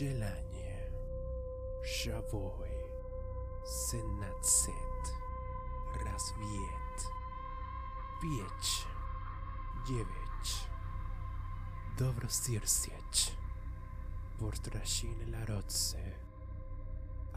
[0.00, 0.90] zielenie,
[1.84, 2.70] szawoj,
[3.64, 5.04] synacet,
[6.04, 6.98] razwiet,
[8.22, 8.86] pięć,
[9.86, 10.68] dziewięć,
[11.98, 13.36] dobrosiersieć,
[14.38, 15.98] portrasin laroce,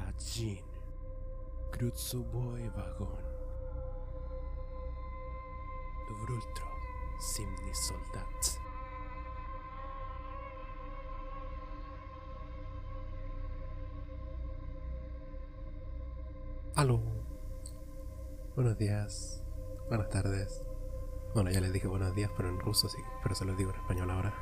[0.07, 0.67] adzin,
[1.71, 3.23] krótsoboj wagon,
[6.21, 6.67] wrultro,
[7.19, 8.62] simni soldat.
[16.75, 16.99] Aló.
[18.55, 19.43] Buenos días.
[19.89, 20.63] Buenas tardes.
[21.35, 23.79] Bueno, ya les dije buenos días, pero en ruso sí, pero se los digo en
[23.79, 24.33] español ahora.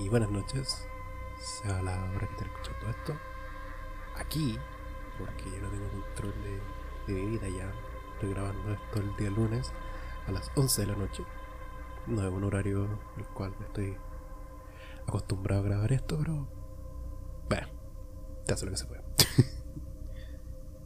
[0.00, 0.88] Y buenas noches.
[1.38, 3.14] Sea la hora que estén escuchando esto.
[4.16, 4.58] Aquí,
[5.18, 7.70] porque yo no tengo control de, mi vida ya.
[8.14, 9.72] Estoy grabando esto el día lunes
[10.26, 11.22] a las 11 de la noche.
[12.06, 13.94] No es un horario el cual estoy
[15.06, 16.48] acostumbrado a grabar esto, pero.
[17.46, 17.68] Bueno,
[18.46, 19.02] te hace lo que se puede.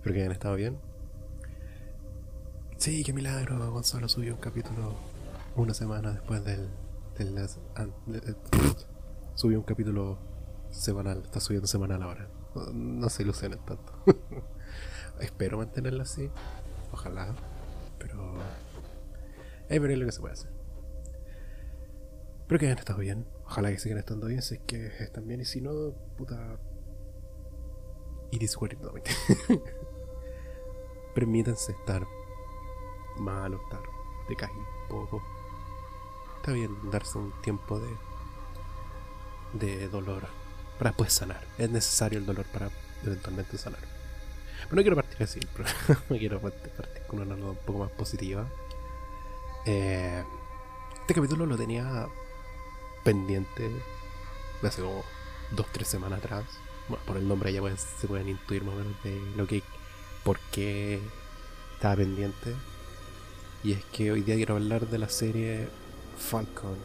[0.07, 0.79] Espero que hayan estado bien.
[2.77, 3.73] Sí, qué milagro.
[3.73, 4.95] Gonzalo subió un capítulo
[5.57, 6.69] una semana después del.
[7.19, 8.37] del las- an- de- de-
[9.35, 10.17] subió un capítulo
[10.71, 11.23] semanal.
[11.25, 12.29] Está subiendo semanal ahora.
[12.73, 13.93] No, se ilusionen tanto.
[15.21, 16.31] Espero mantenerlo así.
[16.93, 17.35] Ojalá.
[17.99, 18.33] Pero.
[19.69, 20.53] Eh, pero es lo que se puede hacer.
[22.43, 23.27] Espero que hayan estado bien.
[23.45, 24.41] Ojalá que sigan estando bien.
[24.41, 25.41] Si es que están bien.
[25.41, 26.61] Y si no, puta.
[28.31, 28.93] Iris what it- no.
[31.17, 32.07] Permítanse estar
[33.17, 33.81] malo, estar
[34.29, 35.23] decaído un poco.
[36.37, 37.97] Está bien darse un tiempo de,
[39.55, 40.29] de dolor
[40.79, 41.43] para después sanar.
[41.57, 42.69] Es necesario el dolor para
[43.03, 43.81] eventualmente sanar.
[44.65, 46.73] Pero no quiero partir así el programa, quiero partir
[47.09, 48.47] con una nota un poco más positiva.
[49.65, 50.23] Eh,
[51.01, 52.09] este capítulo lo tenía
[53.05, 53.71] pendiente
[54.61, 55.03] de hace como
[55.53, 56.45] dos, tres semanas atrás.
[56.89, 59.63] Bueno, por el nombre ya pueden- se pueden intuir más o menos de lo que,
[60.27, 60.99] por qué
[61.75, 62.53] estaba pendiente.
[63.63, 65.69] Y es que hoy día quiero hablar de la serie
[66.19, 66.77] Falcon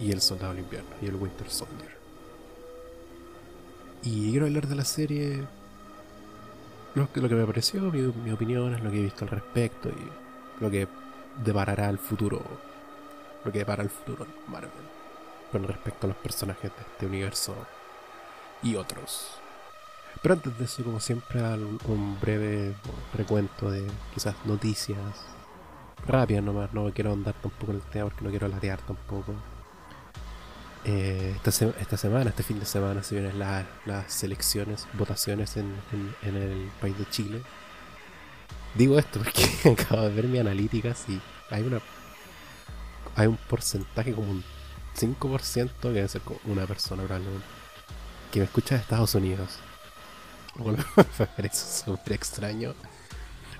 [0.00, 1.96] y el Soldado del Invierno y el Winter Soldier.
[4.02, 5.44] Y quiero hablar de la serie,
[6.96, 9.30] lo que, lo que me pareció, mi, mi opinión, es lo que he visto al
[9.30, 10.88] respecto y lo que
[11.44, 12.42] deparará el futuro,
[13.44, 14.70] lo que depara el futuro Marvel
[15.52, 17.54] con respecto a los personajes de este universo
[18.60, 19.45] y otros.
[20.22, 21.40] Pero antes de eso, como siempre,
[21.86, 22.74] un breve
[23.14, 24.98] recuento de quizás noticias
[26.06, 26.72] rápidas nomás.
[26.74, 29.34] No quiero andar tampoco en el tema porque no quiero latear tampoco.
[30.84, 35.74] Eh, esta, esta semana, este fin de semana, se vienen la- las elecciones, votaciones en,
[36.22, 37.42] en- el país de Chile.
[38.74, 39.44] Digo esto porque
[39.82, 41.80] acabo de ver mi analíticas y hay una
[43.14, 44.44] hay un porcentaje como un
[44.94, 47.46] 5% que debe ser una persona probablemente
[48.32, 49.58] que me escucha de Estados Unidos.
[50.56, 50.76] Lo cual
[51.18, 52.74] me parece súper extraño.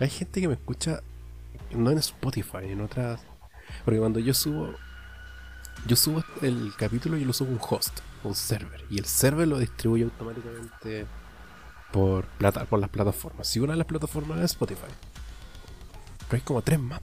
[0.01, 1.03] Hay gente que me escucha
[1.73, 3.21] no en Spotify, en otras.
[3.85, 4.75] Porque cuando yo subo.
[5.87, 8.85] Yo subo el capítulo y lo subo a un host, a un server.
[8.91, 11.07] Y el server lo distribuye automáticamente
[11.93, 13.47] por, plata, por las plataformas.
[13.47, 14.89] Si una de las plataformas es Spotify.
[16.29, 17.01] Pero hay como tres más.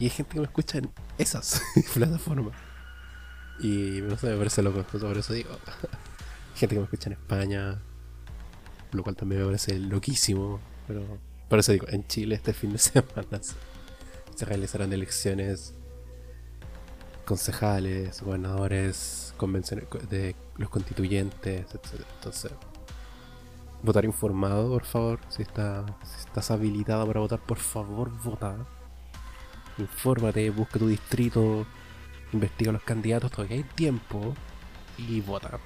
[0.00, 1.62] Y hay gente que me escucha en esas
[1.94, 2.54] plataformas.
[3.60, 4.82] Y no sé, me parece loco.
[4.82, 5.50] Por eso digo.
[6.54, 7.78] gente que me escucha en España.
[8.92, 10.60] Lo cual también me parece loquísimo.
[10.86, 11.02] Pero
[11.48, 13.40] por eso digo, en Chile este fin de semana
[14.34, 15.74] se, realizarán elecciones
[17.24, 22.00] concejales, gobernadores, convenciones co- de los constituyentes, etc.
[22.16, 22.52] Entonces,
[23.82, 25.20] votar informado, por favor.
[25.28, 25.84] Si, está,
[26.18, 28.56] estás habilitado para votar, por favor, vota.
[29.78, 31.66] Infórmate, busca tu distrito,
[32.32, 34.34] investiga los candidatos, todavía hay tiempo
[34.98, 35.58] y vota.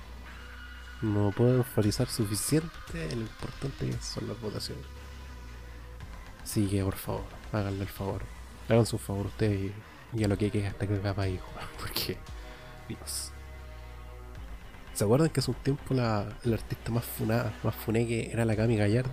[1.02, 4.84] No puedo enfatizar suficiente lo importante que son las votaciones.
[6.42, 8.22] Así que por favor, háganle el favor.
[8.68, 9.72] Hagan su favor ustedes
[10.14, 11.40] y, y a lo que quede hasta que acaba país,
[11.80, 12.16] Porque,
[12.88, 13.30] Dios.
[14.94, 18.44] ¿Se acuerdan que hace un tiempo la, el artista más funada, más funé que era
[18.44, 19.10] la Cami Gallardo?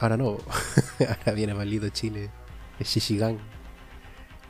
[0.00, 0.38] Ahora no.
[1.00, 2.30] Ahora viene Pablito Chile.
[2.78, 3.38] El Shishigan.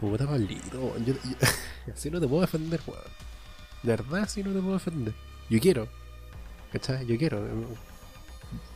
[0.00, 1.36] Puta Pablito, yo- yo-
[1.92, 3.02] así no te puedo defender, weón.
[3.82, 5.14] De verdad, así no te puedo defender.
[5.50, 5.88] Yo quiero.
[6.72, 7.06] ¿Cachai?
[7.06, 7.46] Yo quiero.
[7.46, 7.50] eh,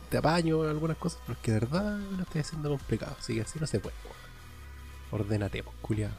[0.09, 3.15] Te apaño en algunas cosas, pero es que de verdad lo estoy haciendo complicado.
[3.19, 5.21] Así que así no se puede, weón.
[5.23, 6.13] Ordénate, pues, culiado.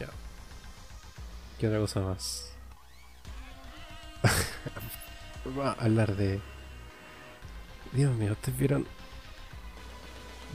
[0.00, 0.08] Ya.
[1.58, 2.52] ¿Qué otra cosa más?
[5.44, 6.40] Vamos a hablar de.
[7.92, 8.86] Dios mío, ustedes vieron.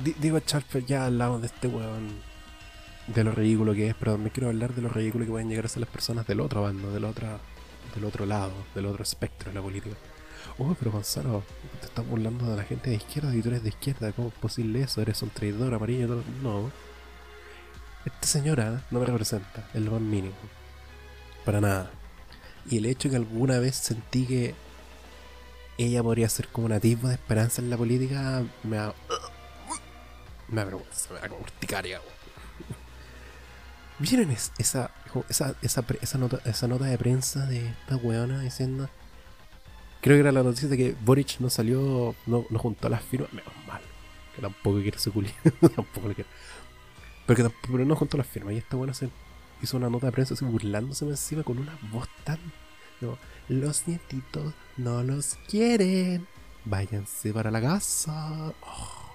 [0.03, 2.21] Di- Digo, Charper, ya hablamos de este weón.
[3.07, 5.65] De lo ridículo que es, pero me quiero hablar de lo ridículo que pueden llegar
[5.65, 7.39] a ser las personas del otro bando, del, otra,
[7.95, 9.95] del otro lado, del otro espectro de la política.
[10.59, 11.43] Oh, pero Gonzalo,
[11.79, 14.11] te estás burlando de la gente de izquierda y tú eres de izquierda.
[14.11, 15.01] ¿Cómo es posible eso?
[15.01, 16.23] Eres un traidor amarillo.
[16.41, 16.71] No.
[18.05, 20.35] Esta señora no me representa, es lo más mínimo.
[21.45, 21.91] Para nada.
[22.69, 24.55] Y el hecho que alguna vez sentí que
[25.77, 28.93] ella podría ser como un atisbo de esperanza en la política me da.
[30.47, 32.01] Me da vergüenza, me da como urticaria.
[33.99, 34.91] ¿Vieron esa, esa,
[35.61, 38.89] esa, nota, esa nota de prensa de esta weona diciendo?
[40.01, 43.31] Creo que era la noticia de que Boric no salió, no, no juntó las firmas.
[43.33, 43.81] Menos mal,
[44.35, 45.31] que tampoco quiere su culi.
[45.75, 46.29] tampoco le quiere.
[47.25, 48.53] Pero, que, pero no juntó las firmas.
[48.53, 49.09] Y esta buena se
[49.61, 52.39] hizo una nota de prensa así burlándose encima con una voz tan.
[53.49, 56.27] los nietitos no los quieren.
[56.65, 58.53] Váyanse para la casa.
[58.61, 59.07] Oh.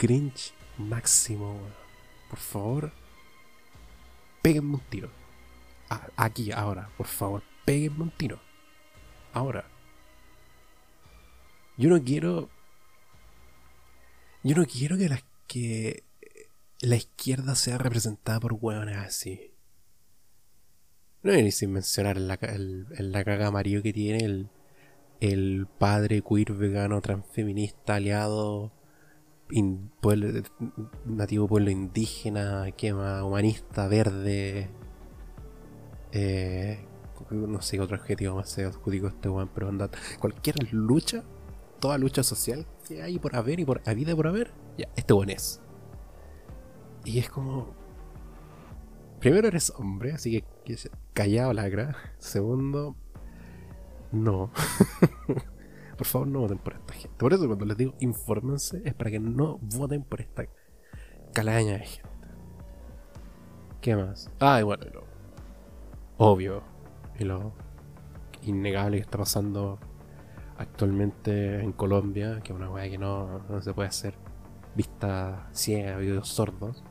[0.00, 1.60] Cringe máximo,
[2.30, 2.92] Por favor,
[4.40, 5.10] péguenme un tiro.
[6.16, 8.40] aquí, ahora, por favor, péguenme un tiro.
[9.32, 9.64] Ahora.
[11.76, 12.50] Yo no quiero.
[14.42, 16.04] Yo no quiero que las que
[16.80, 19.54] la izquierda sea representada por hueones así.
[21.22, 24.48] No ni sin mencionar la, el, la caga amarillo que tiene el,
[25.20, 28.72] el padre queer vegano transfeminista aliado
[31.04, 34.70] nativo pueblo indígena, quema, humanista, verde.
[36.12, 36.86] Eh,
[37.30, 39.90] no sé qué otro adjetivo más se adjudico este weón, pero anda.
[40.18, 41.22] Cualquier lucha,
[41.78, 45.30] toda lucha social que hay por haber y por vida por haber, ya, este weón
[45.30, 45.60] es.
[47.04, 47.74] Y es como.
[49.20, 50.76] Primero eres hombre, así que,
[51.12, 51.96] callado lacra.
[52.18, 52.96] Segundo,
[54.12, 54.50] no.
[55.98, 57.16] por favor, no voten por esta gente.
[57.18, 60.46] Por eso cuando les digo infórmense, es para que no voten por esta
[61.34, 62.10] calaña de gente.
[63.80, 64.30] ¿Qué más?
[64.40, 64.84] Ah, y bueno,
[66.18, 66.69] obvio
[67.20, 67.52] y lo
[68.42, 69.78] innegable que está pasando
[70.58, 74.14] actualmente en Colombia, que es una weá que no, se puede hacer
[74.74, 76.82] vista ciega, oídos sordos.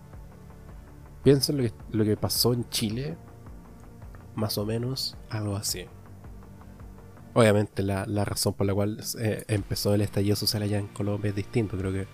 [1.24, 3.18] Piensen lo que, pasó en Chile,
[4.36, 5.86] más o menos algo así.
[7.34, 11.36] Obviamente la, razón por la cual eh, empezó el estallido social allá en Colombia es
[11.36, 12.08] distinto, creo que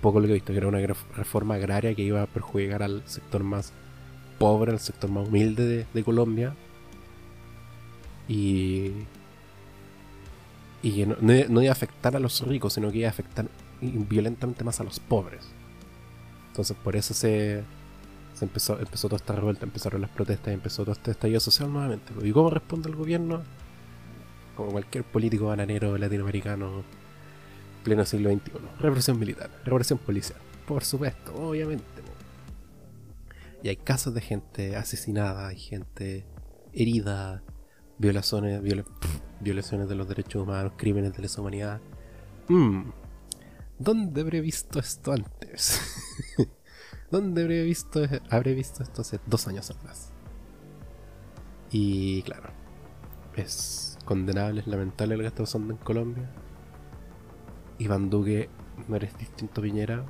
[0.00, 0.80] poco lo que he visto, era una
[1.16, 3.72] reforma agraria que iba a perjudicar al sector más
[4.38, 6.54] pobre, al sector más humilde de, Colombia.
[8.28, 8.92] Y,
[10.82, 13.46] y no, no, iba a afectar a los ricos, sino que iba a afectar
[13.80, 15.46] violentamente más a los pobres.
[16.48, 17.62] Entonces por eso se,
[18.34, 22.12] se empezó, empezó toda esta revuelta, empezaron las protestas, empezó todo este estallido social nuevamente.
[22.22, 23.42] ¿Y cómo responde el gobierno?
[24.56, 26.84] Como cualquier político bananero latinoamericano
[27.84, 28.52] pleno siglo XXI.
[28.80, 30.38] Represión militar, represión policial.
[30.66, 31.84] Por supuesto, obviamente.
[33.62, 36.26] Y hay casos de gente asesinada, hay gente
[36.72, 37.42] herida,
[37.98, 38.62] violaciones,
[39.40, 41.80] violaciones de los derechos humanos, crímenes de lesa humanidad.
[42.48, 42.90] Mm.
[43.78, 45.80] ¿Dónde habré visto esto antes?
[47.10, 50.12] ¿Dónde habré visto, habré visto esto hace dos años atrás?
[51.70, 52.50] Y claro,
[53.34, 56.30] es condenable, es lamentable lo que está pasando en Colombia.
[57.78, 58.48] Iván Duque
[58.88, 60.04] no eres distinto Piñera.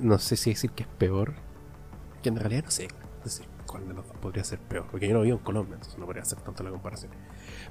[0.00, 1.34] No sé si decir que es peor.
[2.22, 2.88] Que en realidad no sé
[3.80, 4.86] de los dos podría ser peor.
[4.90, 7.12] Porque yo no vivo en Colombia, entonces no podría hacer tanto la comparación.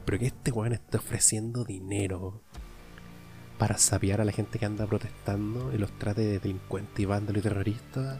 [0.05, 2.41] Pero que este weón esté ofreciendo dinero
[3.57, 7.41] para sabiar a la gente que anda protestando y los trate de delincuentes y vándalos
[7.41, 8.19] y terroristas.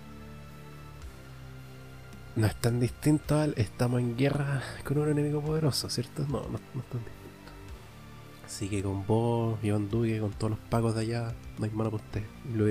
[2.35, 6.27] No es tan distinto al estamos en guerra con un enemigo poderoso, ¿cierto?
[6.27, 7.51] No, no, es tan distinto.
[8.45, 11.89] Así que con vos, Iván Duque, con todos los pagos de allá, no hay mano
[11.89, 12.23] para usted.
[12.53, 12.65] Lo,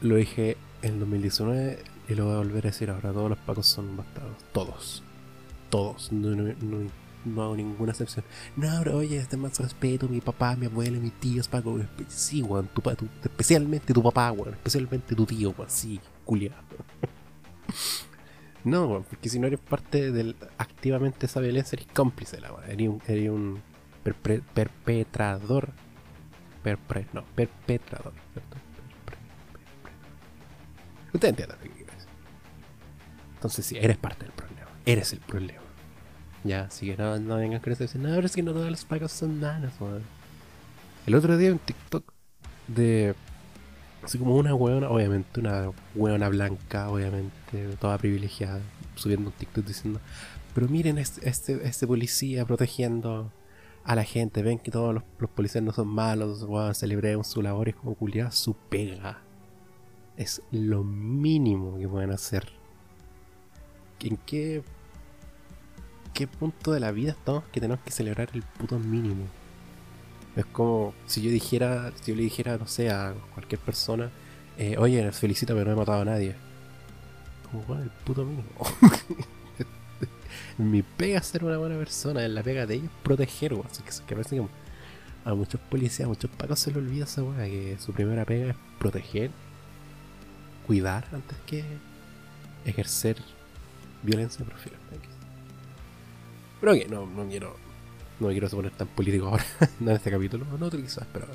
[0.00, 3.12] lo dije en 2019 y lo voy a volver a decir ahora.
[3.12, 4.36] Todos los pagos son bastardos.
[4.52, 5.02] Todos.
[5.70, 6.12] Todos.
[6.12, 6.88] No, no, no
[7.24, 8.24] no hago ninguna excepción.
[8.56, 11.78] No, pero oye, este más respeto, mi papá, mi abuelo, mi tío, es Paco.
[12.08, 16.62] Sí, weón, tu, tu, especialmente tu papá, weón, especialmente tu tío, weón, sí, culiado.
[18.64, 22.52] no, weón, porque si no eres parte del activamente esa violencia, eres cómplice de la
[22.52, 23.62] weón, eres un, eres un
[24.54, 25.72] perpetrador.
[26.62, 28.12] Perpre, no, perpetrador.
[31.12, 31.77] Usted entiende
[33.38, 34.68] Entonces, sí, eres parte del problema.
[34.84, 35.60] Eres el problema.
[36.42, 38.68] Ya, así que no, no vengan con eso decir, no, pero es que no todos
[38.68, 40.02] los pagos son nanas, weón.
[41.06, 42.12] El otro día un TikTok
[42.66, 43.14] de.
[44.02, 48.60] Así como una weona, obviamente, una weona blanca, obviamente, toda privilegiada,
[48.96, 50.00] subiendo un TikTok diciendo,
[50.52, 53.32] pero miren este, este, este policía protegiendo
[53.84, 57.68] a la gente, ven que todos los, policías no son malos, weón, celebremos su labor,
[57.68, 59.22] es como culiar su pega.
[60.16, 62.57] Es lo mínimo que pueden hacer.
[64.00, 64.62] ¿En qué
[66.18, 69.24] qué punto de la vida estamos que tenemos que celebrar el puto mínimo.
[70.34, 74.10] Es como si yo dijera, si yo le dijera, no sé, a cualquier persona,
[74.58, 76.34] eh, oye, felicita, pero no he matado a nadie.
[77.48, 78.48] Como, bueno, el puto mínimo.
[80.58, 83.68] Mi pega ser una buena persona, la pega de ellos proteger, weón.
[83.70, 84.46] Así que parece que
[85.24, 88.50] a muchos policías, a muchos pacos se les olvida esa weá, que su primera pega
[88.50, 89.30] es proteger,
[90.66, 91.64] cuidar antes que
[92.64, 93.22] ejercer
[94.02, 94.76] violencia profile.
[96.60, 97.56] Pero que no, no quiero.
[98.20, 99.44] No me quiero poner tan político ahora,
[99.80, 101.26] no en este capítulo, no otro quizás, pero.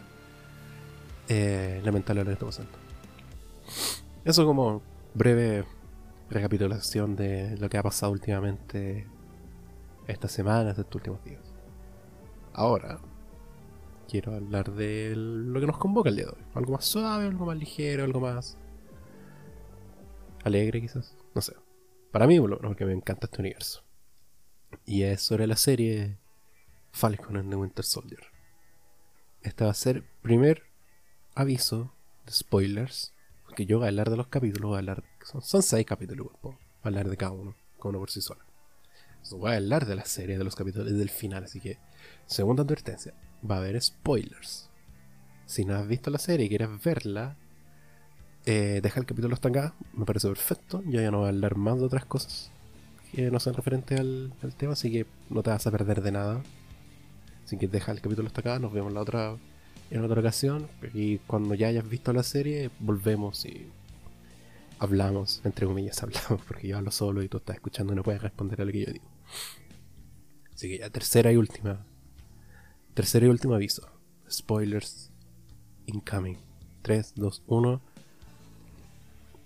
[1.29, 2.71] Eh, lamentable lo que está pasando.
[4.25, 4.81] Eso como
[5.13, 5.63] breve
[6.29, 9.07] recapitulación de lo que ha pasado últimamente
[10.07, 11.41] estas semanas, estos últimos días.
[12.53, 12.99] Ahora,
[14.09, 16.43] quiero hablar de lo que nos convoca el día de hoy.
[16.53, 18.57] Algo más suave, algo más ligero, algo más
[20.43, 21.15] alegre quizás.
[21.33, 21.53] No sé.
[22.13, 23.83] Para mí, lo que me encanta este universo.
[24.85, 26.19] Y es sobre la serie
[26.91, 28.21] Falcon and the Winter Soldier.
[29.41, 30.61] Este va a ser primer
[31.33, 31.91] aviso
[32.27, 33.15] de spoilers.
[33.43, 35.03] Porque yo voy a hablar de los capítulos, hablar.
[35.41, 36.53] Son, seis capítulos, voy
[36.83, 38.41] a hablar de cada uno, cada uno por sí solo.
[39.31, 41.45] voy a hablar de la serie, de los capítulos, del final.
[41.45, 41.79] Así que,
[42.27, 43.15] segunda advertencia:
[43.49, 44.69] va a haber spoilers.
[45.47, 47.37] Si no has visto la serie y quieres verla,
[48.45, 49.73] eh, deja el capítulo hasta acá.
[49.93, 50.83] Me parece perfecto.
[50.85, 52.51] Yo ya no voy a hablar más de otras cosas
[53.13, 56.41] que no sean referentes al, tema, así que no te vas a perder de nada.
[57.45, 59.37] Así que deja el capítulo hasta acá, nos vemos la otra,
[59.91, 60.67] en otra ocasión.
[60.93, 63.67] Y cuando ya hayas visto la serie, volvemos y
[64.79, 68.21] hablamos, entre comillas hablamos, porque yo hablo solo y tú estás escuchando y no puedes
[68.21, 69.05] responder a lo que yo digo.
[70.53, 71.85] Así que ya tercera y última.
[72.95, 73.87] Tercero y último aviso.
[74.29, 75.11] Spoilers
[75.85, 76.39] incoming.
[76.81, 77.81] 3, 2, 1.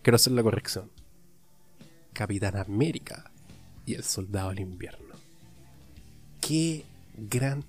[0.07, 0.89] Quiero hacer la corrección.
[2.13, 3.29] Capitán América
[3.85, 5.15] y el Soldado del Invierno.
[6.39, 6.85] Qué
[7.17, 7.65] gran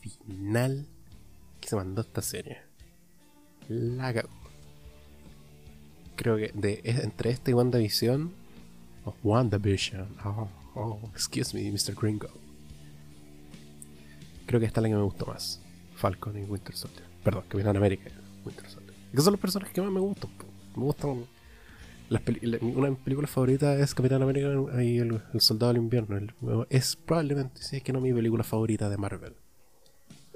[0.00, 0.86] final
[1.60, 2.62] que se mandó esta serie.
[3.68, 4.24] La.
[6.16, 8.32] Creo que de, entre esta y WandaVision.
[9.04, 10.16] Oh, WandaVision.
[10.24, 11.94] Oh, oh, excuse me, Mr.
[11.94, 12.30] Gringo.
[14.46, 15.60] Creo que esta es la que me gustó más.
[15.96, 17.04] Falcon y Winter Soldier.
[17.22, 18.94] Perdón, Capitán América y Winter Soldier.
[19.14, 20.30] Que son los personajes que más me gustan.
[20.74, 21.26] Me gustan
[22.60, 24.48] una de mis películas favoritas es Capitán América
[24.82, 26.18] y el, Soldado del Invierno.
[26.68, 29.34] es probablemente, si es que no mi película favorita de Marvel.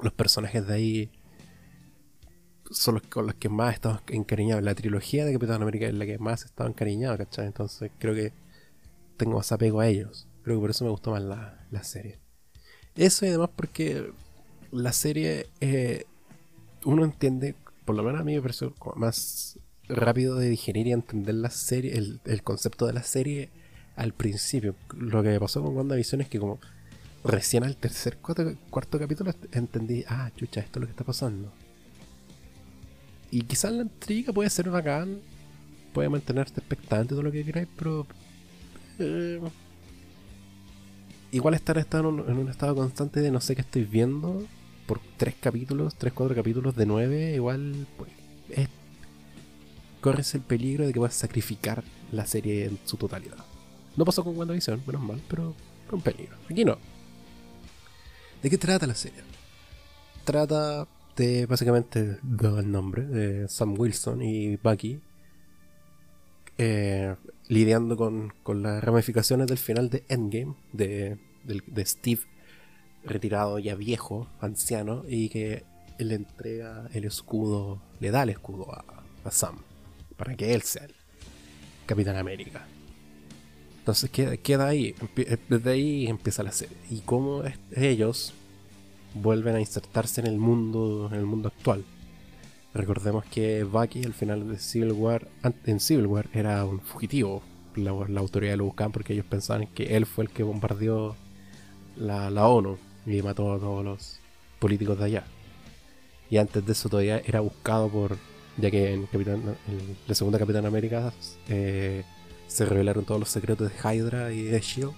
[0.03, 1.11] Los personajes de ahí
[2.71, 4.61] son los con los que más he estado encariñado.
[4.61, 7.47] La trilogía de Capitán América es la que más he estado encariñado, ¿cachai?
[7.47, 8.33] Entonces creo que
[9.17, 10.29] tengo más apego a ellos.
[10.43, 12.21] Creo que por eso me gustó más la, serie.
[12.95, 14.11] Eso y además porque
[14.71, 16.05] la serie eh,
[16.85, 17.55] uno entiende,
[17.85, 21.97] por lo menos a mí me pareció más rápido de digerir y entender la serie,
[21.97, 23.51] el, concepto de la serie
[23.95, 24.75] al principio.
[24.97, 26.59] Lo que pasó con WandaVision es que como
[27.25, 31.53] recién al tercer cuarto, cuarto capítulo entendí, ah, chucha, esto es lo que está pasando.
[33.31, 35.19] Y quizás la intriga puede ser bacán,
[35.93, 38.07] puede mantenerte expectante todo lo que queráis, pero...
[38.99, 39.41] Eh,
[41.33, 44.47] igual estar en un, en un estado constante de no sé qué estoy viendo
[44.87, 48.11] por tres capítulos, tres, cuatro capítulos de nueve, igual pues,
[48.51, 48.69] es
[50.07, 51.83] corres el peligro de que vas a sacrificar
[52.13, 53.45] la serie en su totalidad.
[53.97, 55.53] No pasó con WandaVision, menos mal, pero
[55.89, 56.37] fue un peligro.
[56.49, 56.79] Aquí no.
[58.41, 59.19] ¿De qué trata la serie?
[60.23, 60.87] Trata
[61.17, 65.01] de básicamente el nombre de Sam Wilson y Bucky
[66.57, 67.17] eh,
[67.49, 68.33] lidiando con,
[68.63, 72.21] las ramificaciones del final de Endgame de, de, Steve
[73.05, 75.65] retirado ya viejo, anciano y que
[75.99, 78.85] le entrega el escudo, le da el escudo a,
[79.25, 79.66] a Sam
[80.17, 80.95] para que él sea el
[81.87, 82.67] Capitán América.
[83.79, 86.77] Entonces queda, ahí, eh, desde ahí empieza la serie.
[86.91, 87.43] Y cómo
[87.77, 88.35] ellos
[89.15, 91.85] vuelven a insertarse en el mundo, en el mundo actual.
[92.75, 95.29] Recordemos que Bucky al final de Civil War,
[95.65, 97.43] en Civil War era un fugitivo.
[97.77, 101.15] La, autoridad lo buscaban porque ellos pensaban que él fue el que bombardeó
[101.97, 104.21] la, la ONU y mató a todos los
[104.59, 105.25] políticos de allá.
[106.29, 108.19] Y antes de eso todavía era buscado por
[108.59, 109.09] ya que en,
[110.07, 111.13] la segunda Capitán América
[111.49, 112.05] eh,
[112.47, 114.93] se revelaron todos los secretos de Hydra y de Shield.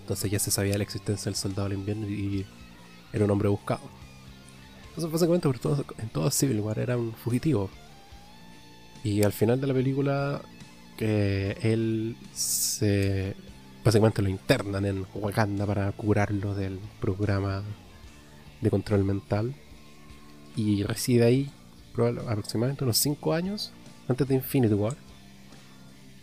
[0.00, 2.44] Entonces ya se sabía la existencia del soldado del invierno y
[3.12, 3.82] era un hombre buscado.
[4.88, 7.70] Entonces básicamente por en todo Civil War era un fugitivo.
[9.04, 10.42] Y al final de la película
[10.96, 13.34] que él se
[13.84, 17.64] básicamente lo internan en Wakanda para curarlo del programa
[18.60, 19.54] de control mental
[20.54, 21.50] y reside ahí
[21.92, 23.72] aproximadamente unos 5 años
[24.08, 24.96] antes de Infinity War.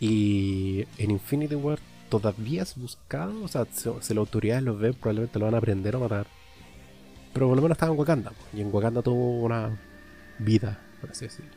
[0.00, 3.42] Y en Infinity War todavía es buscado.
[3.42, 6.26] O sea, si, si las autoridades lo ven, probablemente lo van a aprender o matar.
[7.32, 8.32] Pero por lo menos estaba en Wakanda.
[8.52, 9.78] Y en Wakanda tuvo una
[10.38, 11.52] vida, por así decirlo.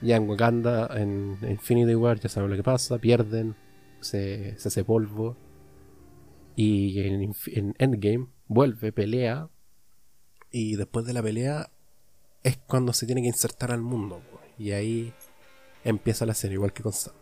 [0.00, 3.56] Ya en Wakanda, en Infinity War, ya saben lo que pasa, pierden,
[4.00, 5.36] se, se hace polvo.
[6.54, 9.48] Y en, en Endgame vuelve, pelea.
[10.50, 11.70] Y después de la pelea
[12.46, 14.22] es cuando se tiene que insertar al mundo.
[14.56, 15.12] Y ahí
[15.82, 17.12] empieza la serie, igual que con Sam.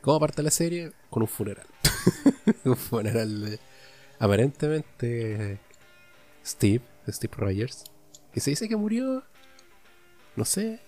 [0.00, 0.92] ¿Cómo parte la serie?
[1.10, 1.66] Con un funeral.
[2.64, 3.60] un funeral de,
[4.18, 5.60] aparentemente
[6.44, 7.84] Steve, Steve Rogers,
[8.32, 9.22] que se dice que murió,
[10.36, 10.80] no sé,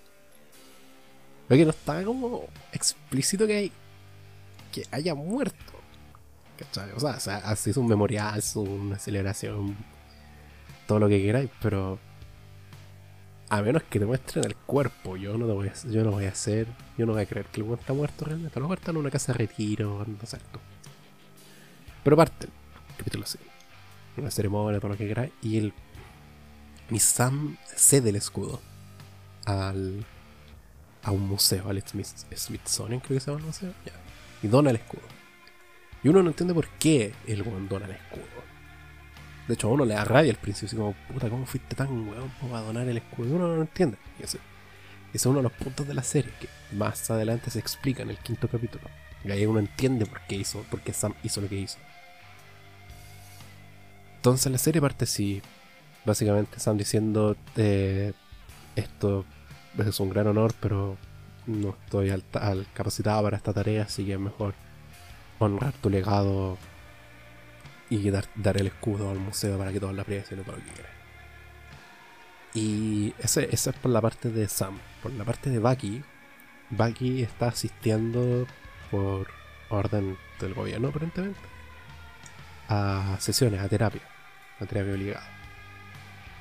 [1.47, 3.73] pero que no está como explícito que, hay,
[4.73, 5.75] que haya muerto.
[6.59, 6.91] ¿Cachai?
[6.93, 9.77] O sea, o sea, así es un memorial, es una celebración,
[10.87, 11.99] todo lo que queráis, pero
[13.59, 16.25] a menos que te muestren el cuerpo, yo no, te voy, a, yo no voy
[16.27, 16.67] a hacer,
[16.99, 18.59] yo no voy a creer que el weón está muerto realmente.
[18.59, 20.59] A lo mejor está en una casa de retiro, no sé tú.
[22.03, 22.49] Pero parte,
[22.97, 23.43] capítulo 6.
[24.17, 25.33] Una ceremonia, todo lo que queráis.
[25.43, 25.73] Y el.
[26.91, 28.61] Y Sam cede el escudo
[29.47, 30.05] al.
[31.03, 33.73] a un museo, al Smith- Smithsonian, creo que se llama el museo.
[33.85, 33.93] ya.
[34.43, 35.03] Y dona el escudo.
[36.03, 38.25] Y uno no entiende por qué el weón dona el escudo.
[39.49, 42.09] De hecho, a uno le da rabia al principio, así como, puta, ¿cómo fuiste tan
[42.09, 43.37] weón para donar el escudo?
[43.37, 43.99] Uno no lo entiende.
[44.19, 44.39] Y ese,
[45.13, 48.19] es uno de los puntos de la serie, que más adelante se explica en el
[48.19, 48.85] quinto capítulo.
[49.25, 51.79] Y ahí uno entiende por qué hizo, por Sam hizo lo que hizo.
[54.17, 55.43] Entonces la serie parte así,
[56.05, 58.13] básicamente Sam diciendo, eh,
[58.77, 59.25] esto
[59.79, 60.97] es un gran honor, pero
[61.47, 62.25] no estoy al-
[62.73, 64.55] capacitado para esta tarea, así que es mejor
[65.39, 66.57] honrar tu legado
[67.95, 70.63] y dar, dar el escudo al museo para que todos la aprecien y todo lo
[70.63, 70.93] que quieran.
[72.55, 74.79] Y ese, esa es por la parte de Sam.
[75.03, 76.03] Por la parte de Bucky,
[76.71, 78.47] Bucky está asistiendo
[78.91, 79.29] por
[79.69, 81.41] orden del gobierno, aparentemente,
[82.69, 84.03] a sesiones, a terapia,
[84.61, 85.29] a terapia obligada.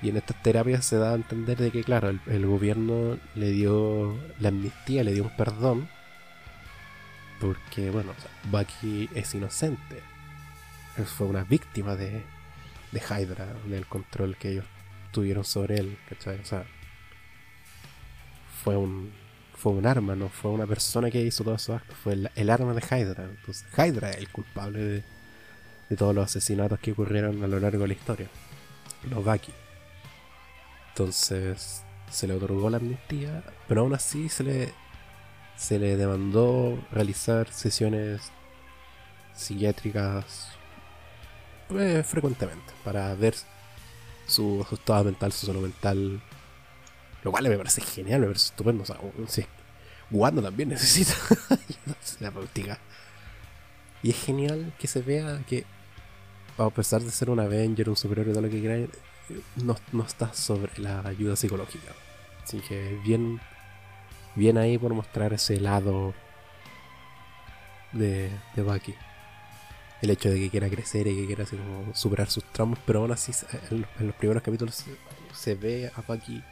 [0.02, 3.52] Y en estas terapias se da a entender de que, claro, el, el gobierno le
[3.52, 5.88] dio la amnistía, le dio un perdón,
[7.40, 10.02] porque, bueno, o sea, Bucky es inocente.
[11.18, 12.24] Fue una víctima de,
[12.92, 14.66] de Hydra, del control que ellos
[15.12, 16.40] tuvieron sobre él, ¿cachai?
[16.40, 16.66] O sea,
[18.64, 19.12] fue un,
[19.56, 22.74] fue un arma, no fue una persona que hizo todos esos actos, fue el, arma
[22.74, 23.24] de Hydra.
[23.24, 25.04] Entonces, Hydra es el culpable de,
[25.90, 28.28] de todos los asesinatos que ocurrieron a lo largo de la historia.
[29.10, 29.52] Los Bucky.
[30.90, 34.74] Entonces, se le otorgó la amnistía, pero aún así se le,
[35.56, 38.32] se le demandó realizar sesiones
[39.34, 40.50] psiquiátricas
[41.72, 43.36] eh, frecuentemente para ver
[44.26, 46.22] su, su mental, su salud mental.
[47.24, 48.84] Lo cual me parece genial, me parece estupendo.
[48.84, 49.46] O sea, sí,
[50.12, 51.14] Wanda también necesita
[52.32, 52.80] práctica.
[54.02, 55.66] Y es genial que se vea que,
[56.58, 58.90] a pesar de ser un Avenger, un superhéroe, todo lo que quieran,
[59.56, 61.94] no, no está sobre la ayuda psicológica.
[62.44, 63.40] Así que bien,
[64.36, 66.14] bien ahí por mostrar ese lado
[67.94, 68.94] de, de Bucky
[70.04, 73.00] el hecho de que quiera crecer y que quiera así como superar sus traumas, pero
[73.00, 73.32] aún así
[73.72, 74.96] en los, en los primeros capítulos se,
[75.34, 76.44] se ve a Bucky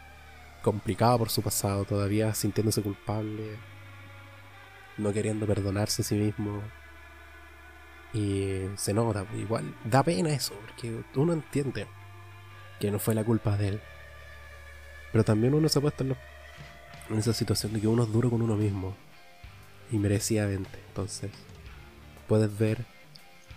[0.62, 3.58] complicado por su pasado, todavía sintiéndose culpable,
[4.98, 6.62] no queriendo perdonarse a sí mismo.
[8.14, 11.88] Y se nota, pues, igual da pena eso, porque uno entiende
[12.80, 13.82] que no fue la culpa de él.
[15.12, 16.18] Pero también uno se ha puesto en, los-
[17.10, 18.96] en esa situación de que uno es duro con uno mismo.
[19.92, 20.80] Y merecidamente.
[20.90, 21.32] Entonces,
[22.28, 22.86] puedes ver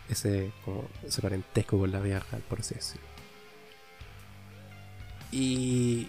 [0.08, 3.06] ese, como, ese parentesco con la vida real, por así decirlo.
[5.30, 6.08] Y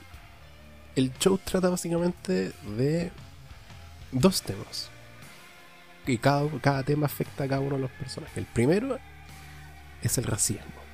[0.96, 3.12] el show trata básicamente de
[4.12, 4.90] dos temas.
[6.06, 8.38] Y cada, cada tema afecta a cada uno de los personajes.
[8.38, 9.00] El primero
[10.02, 10.86] es el racismo.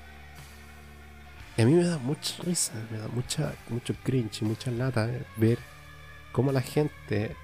[1.57, 5.09] Y a mí me da mucha risa, me da mucha, mucho cringe y mucha lata
[5.09, 5.59] eh, ver
[6.31, 7.35] cómo la gente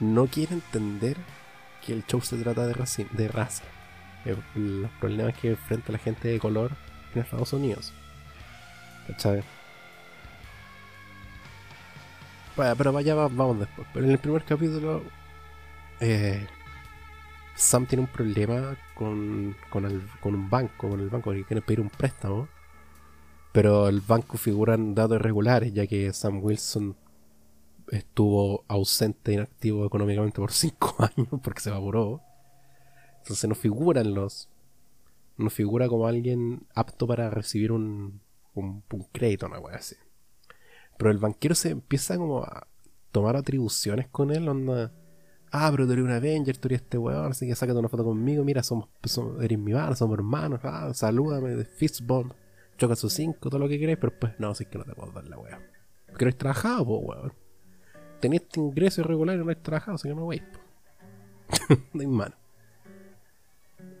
[0.00, 1.18] no quiere entender
[1.84, 3.64] que el show se trata de, raci- de raza.
[4.24, 6.72] Eh, Los problemas que enfrenta la gente de color
[7.14, 7.92] en Estados Unidos.
[9.06, 9.42] ¿Cachai?
[12.56, 13.86] Pero va- vamos después.
[13.92, 15.02] Pero en el primer capítulo,
[16.00, 16.46] eh,
[17.56, 21.90] Sam tiene un problema con, con un banco, con el banco que quiere pedir un
[21.90, 22.48] préstamo.
[23.52, 26.96] Pero el banco figura en datos irregulares, ya que Sam Wilson
[27.90, 32.22] estuvo ausente, inactivo económicamente por 5 años porque se evaporó.
[33.18, 34.50] Entonces no figura en los.
[35.36, 38.20] No figura como alguien apto para recibir un,
[38.54, 39.96] un, crédito, una wea así.
[40.96, 42.68] Pero el banquero se empieza como a
[43.10, 44.92] tomar atribuciones con él, onda.
[45.50, 48.04] ah, pero tú eres un Avenger, tú eres este weón, así que sácate una foto
[48.04, 52.32] conmigo, mira, somos, somos eres mi mano, somos hermanos, ah, salúdame de Fistbomb,
[52.76, 55.10] choca sus cinco, todo lo que queréis, pero pues no, así que no te puedo
[55.10, 55.62] dar la weón.
[56.06, 57.43] Porque no trabajado, pues weón.
[58.24, 60.40] Tenías este ingreso irregular y no has trabajado, así que no weis,
[61.92, 62.34] no hay mano.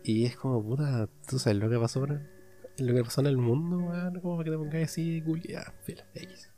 [0.02, 3.76] Y es como, puta, tú sabes lo que pasó, lo que pasó en el mundo,
[3.76, 6.50] weón, como para que te pongas así, ya, fila, X.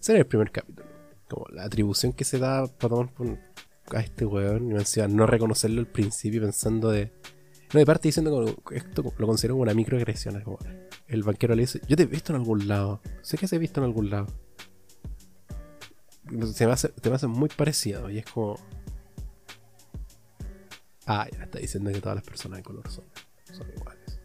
[0.00, 0.88] Ese era el primer capítulo.
[1.28, 3.38] Como la atribución que se da para tomar por,
[3.94, 7.12] a este weón y encima no reconocerlo al principio pensando de.
[7.74, 10.40] No, de parte diciendo que esto lo considero como una microagresión.
[10.40, 10.58] Como
[11.06, 13.02] el banquero le dice: Yo te he visto en algún lado.
[13.20, 14.28] Sé que se he visto en algún lado.
[16.52, 18.58] Se me hace, te me hace muy parecido y es como.
[21.06, 23.04] Ah, ya está diciendo que todas las personas de color son,
[23.52, 24.20] son iguales.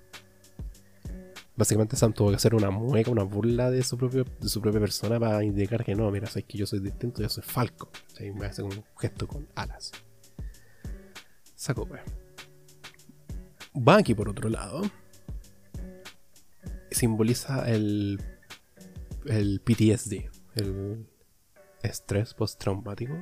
[1.56, 4.82] Básicamente Sam tuvo que hacer una mueca, una burla de su, propio, de su propia
[4.82, 7.90] persona para indicar que no, mira, sabes que yo soy distinto, yo soy Falco.
[8.08, 9.92] Sea, me hace un gesto con alas.
[11.56, 12.02] Saco, pues.
[13.74, 14.82] Bucky, por otro lado,
[16.92, 18.22] simboliza el,
[19.26, 21.08] el PTSD, el
[21.86, 23.14] estrés postraumático.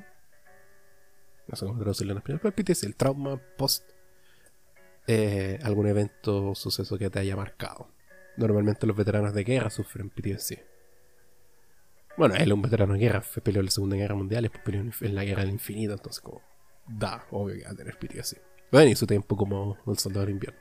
[1.47, 3.83] No sé cómo traducirlo en español, pero PTSD, el trauma post
[5.07, 7.89] eh, algún evento o suceso que te haya marcado.
[8.37, 10.59] Normalmente los veteranos de guerra sufren PTSD.
[12.15, 14.49] Bueno, él es un veterano de guerra, fue peleó en la Segunda Guerra Mundial y
[14.49, 16.41] después peleó en la Guerra del Infinito, entonces como
[16.87, 18.37] da, obvio que va a tener PTSD.
[18.71, 20.59] Bueno, y su tiempo como el soldado del invierno.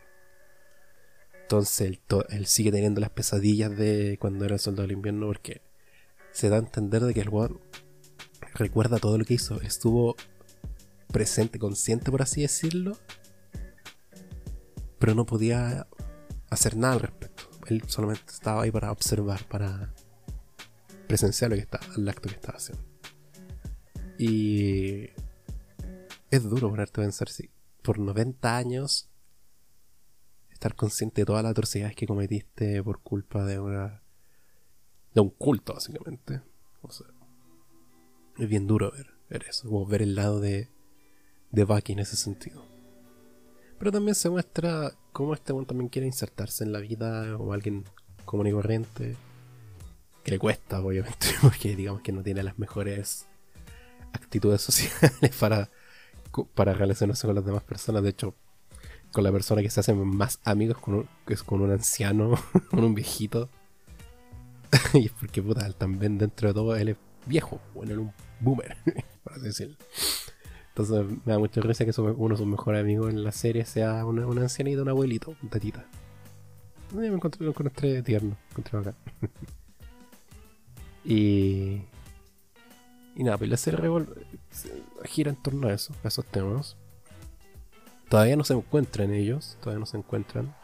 [1.42, 1.98] Entonces
[2.30, 5.60] él, sigue teniendo las pesadillas de cuando era el soldado del invierno porque
[6.30, 7.60] se da a entender de que el weón
[8.54, 9.60] recuerda todo lo que hizo.
[9.60, 10.16] Estuvo
[11.08, 12.96] presente, consciente por así decirlo,
[14.98, 15.86] pero no podía
[16.50, 19.92] hacer nada al respecto él solamente estaba ahí para observar, para
[21.06, 22.84] presenciar lo que está, el acto que estaba haciendo.
[24.18, 25.10] Y
[26.30, 27.50] es duro ponerte a pensar si
[27.82, 29.10] por 90 años
[30.50, 34.02] estar consciente de todas las atrocidades que cometiste por culpa de una
[35.14, 36.40] de un culto básicamente.
[38.42, 40.68] Es bien duro ver, ver eso, como ver el lado de
[41.52, 42.64] de Bucky en ese sentido.
[43.78, 47.84] Pero también se muestra cómo este one también quiere insertarse en la vida o alguien
[48.24, 49.16] común y corriente.
[50.24, 53.26] Que le cuesta, obviamente, porque digamos que no tiene las mejores
[54.12, 55.70] actitudes sociales para,
[56.54, 58.02] para relacionarse con las demás personas.
[58.02, 58.34] De hecho,
[59.12, 62.34] con la persona que se hace más amigos con un, es con un anciano,
[62.70, 63.50] con un viejito.
[64.94, 68.76] y es porque, puta, también dentro de todo él es viejo, bueno, es un boomer,
[69.24, 69.76] por así decirlo.
[70.68, 74.06] Entonces me da mucha risa que uno de sus mejores amigos en la serie sea
[74.06, 75.84] una, una ancianita, un abuelito, un tatita.
[76.94, 78.94] me encontré, lo encontré tierno, encontré acá.
[81.04, 81.82] y.
[83.14, 83.80] Y nada, pues la serie
[85.04, 86.76] gira en torno a eso, a esos temas.
[88.08, 90.54] Todavía no se encuentran ellos, todavía no se encuentran.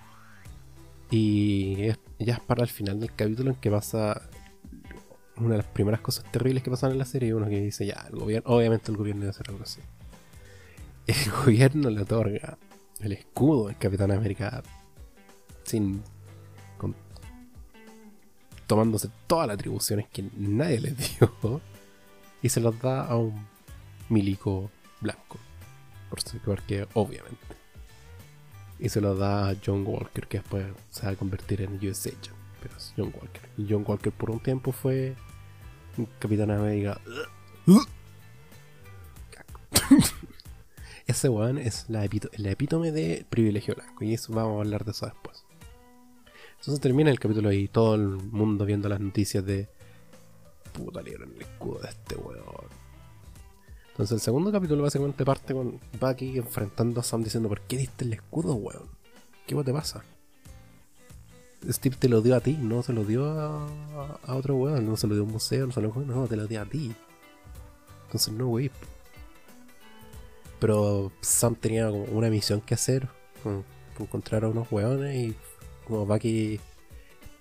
[1.10, 4.22] Y ya es para el final del capítulo en que pasa
[5.40, 7.34] una de las primeras cosas terribles que pasan en la serie.
[7.34, 9.80] Uno que dice, ya, el gobierno, obviamente el gobierno debe hacer algo así
[11.08, 12.58] el gobierno le otorga
[13.00, 14.62] el escudo del Capitán América
[15.64, 16.02] sin
[18.66, 21.32] tomándose todas las atribuciones que nadie le dio
[22.42, 23.46] y se los da a un
[24.10, 24.70] milico
[25.00, 25.38] blanco
[26.10, 27.38] por porque obviamente
[28.78, 32.06] y se los da a John Walker que después se va a convertir en US
[32.06, 35.16] Agent pero es John Walker y John Walker por un tiempo fue
[36.18, 37.00] Capitán América
[41.06, 44.04] ese weón es la, epítome de privilegio blanco.
[44.04, 45.44] Y eso vamos a hablar de eso después.
[46.58, 49.68] Entonces termina el capítulo ahí, todo el mundo viendo las noticias de.
[50.72, 52.44] Puta, le el escudo de este weón.
[53.90, 58.04] Entonces el segundo capítulo básicamente parte con Bucky enfrentando a Sam diciendo: ¿Por qué diste
[58.04, 58.88] el escudo, weón?
[59.46, 60.04] ¿Qué te pasa?
[61.68, 63.66] Steve te lo dio a ti, no se lo dio a,
[64.28, 66.46] otro weón, no se lo dio a un museo, no se lo no, te lo
[66.46, 66.94] dio a ti.
[68.06, 68.70] Entonces no, wey.
[70.60, 73.08] Pero Sam tenía como una misión que hacer,
[73.98, 75.36] encontrar a unos hueones y
[75.86, 76.60] como Bucky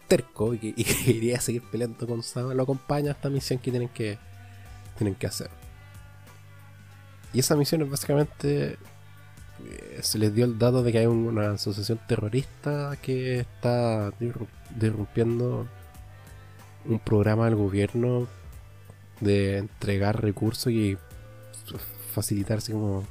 [0.07, 0.73] terco y,
[1.05, 4.17] quería seguir peleando con Sam, lo acompaña a esta misión que tienen que,
[4.97, 5.49] tienen que hacer.
[7.33, 8.77] Y esa misión es básicamente
[10.01, 14.11] se les dio el dato de que hay una asociación terrorista que está
[14.75, 15.67] derrumpiendo
[16.85, 18.27] un programa del gobierno
[19.19, 20.97] de entregar recursos y
[22.13, 23.03] facilitarse como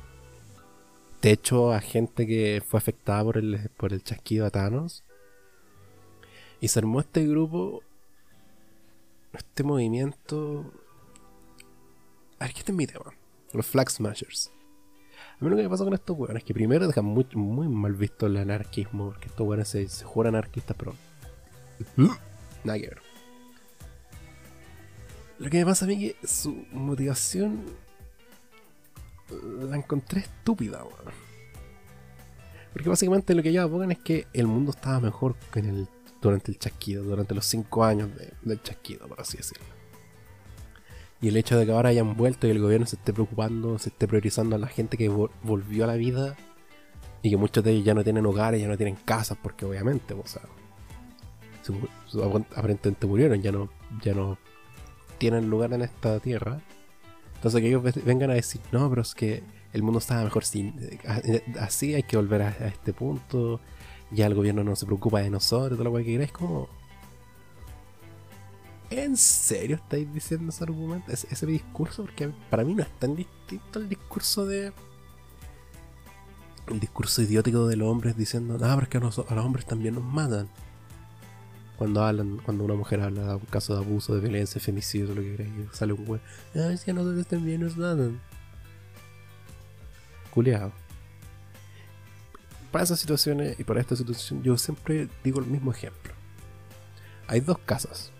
[1.20, 5.04] techo a gente que fue afectada por el, por el chasquido a Thanos.
[6.60, 7.82] Y se armó este grupo,
[9.32, 10.72] este movimiento.
[12.38, 13.12] A ver, ¿qué este es mi tema?
[13.52, 14.50] Los Flag Smashers.
[15.40, 17.68] A mí lo que me pasa con estos weones es que primero dejan muy, muy
[17.68, 20.94] mal visto el anarquismo, porque estos weones se, se juegan anarquistas, pero.
[22.64, 23.02] Nada que ver.
[25.38, 27.62] Lo que me pasa a mí es que su motivación
[29.68, 31.14] la encontré estúpida, weón.
[32.72, 35.88] Porque básicamente lo que ellos abogan es que el mundo estaba mejor que en el,
[36.22, 39.64] durante el chasquido, durante los 5 años de- del chasquido, por así decirlo.
[41.20, 43.88] Y el hecho de que ahora hayan vuelto y el gobierno se esté preocupando, se
[43.88, 46.36] esté priorizando a la gente que vol- volvió a la vida
[47.22, 50.14] y que muchos de ellos ya no tienen hogares, ya no tienen casas, porque obviamente,
[50.14, 50.42] o sea,
[52.54, 53.68] aparentemente murieron, ya no,
[54.02, 54.38] ya no
[55.18, 56.60] tienen lugar en esta tierra.
[57.36, 60.44] Entonces que ellos ve- vengan a decir, no, pero es que el mundo estaba mejor
[60.44, 63.60] sin, eh, así, hay que volver a, a este punto,
[64.10, 66.68] ya el gobierno no se preocupa de nosotros, todo lo cual que queráis, como...
[68.90, 72.04] ¿En serio estáis diciendo ese argumento, ese, ese discurso?
[72.04, 74.72] Porque para mí no es tan distinto el discurso de...
[76.68, 79.44] El discurso idiótico de los hombres diciendo, ah, pero es que a, los, a los
[79.44, 80.48] hombres también nos matan.
[81.78, 85.20] Cuando hablan, cuando una mujer habla de un caso de abuso, de violencia, femicidio, lo
[85.20, 86.20] que queráis, sale un güey,
[86.54, 88.20] ah, es que a nosotros también nos matan.
[90.30, 90.72] Culeado.
[92.72, 96.12] Para esas situaciones y para esta situación, yo siempre digo el mismo ejemplo.
[97.28, 98.12] Hay dos casas.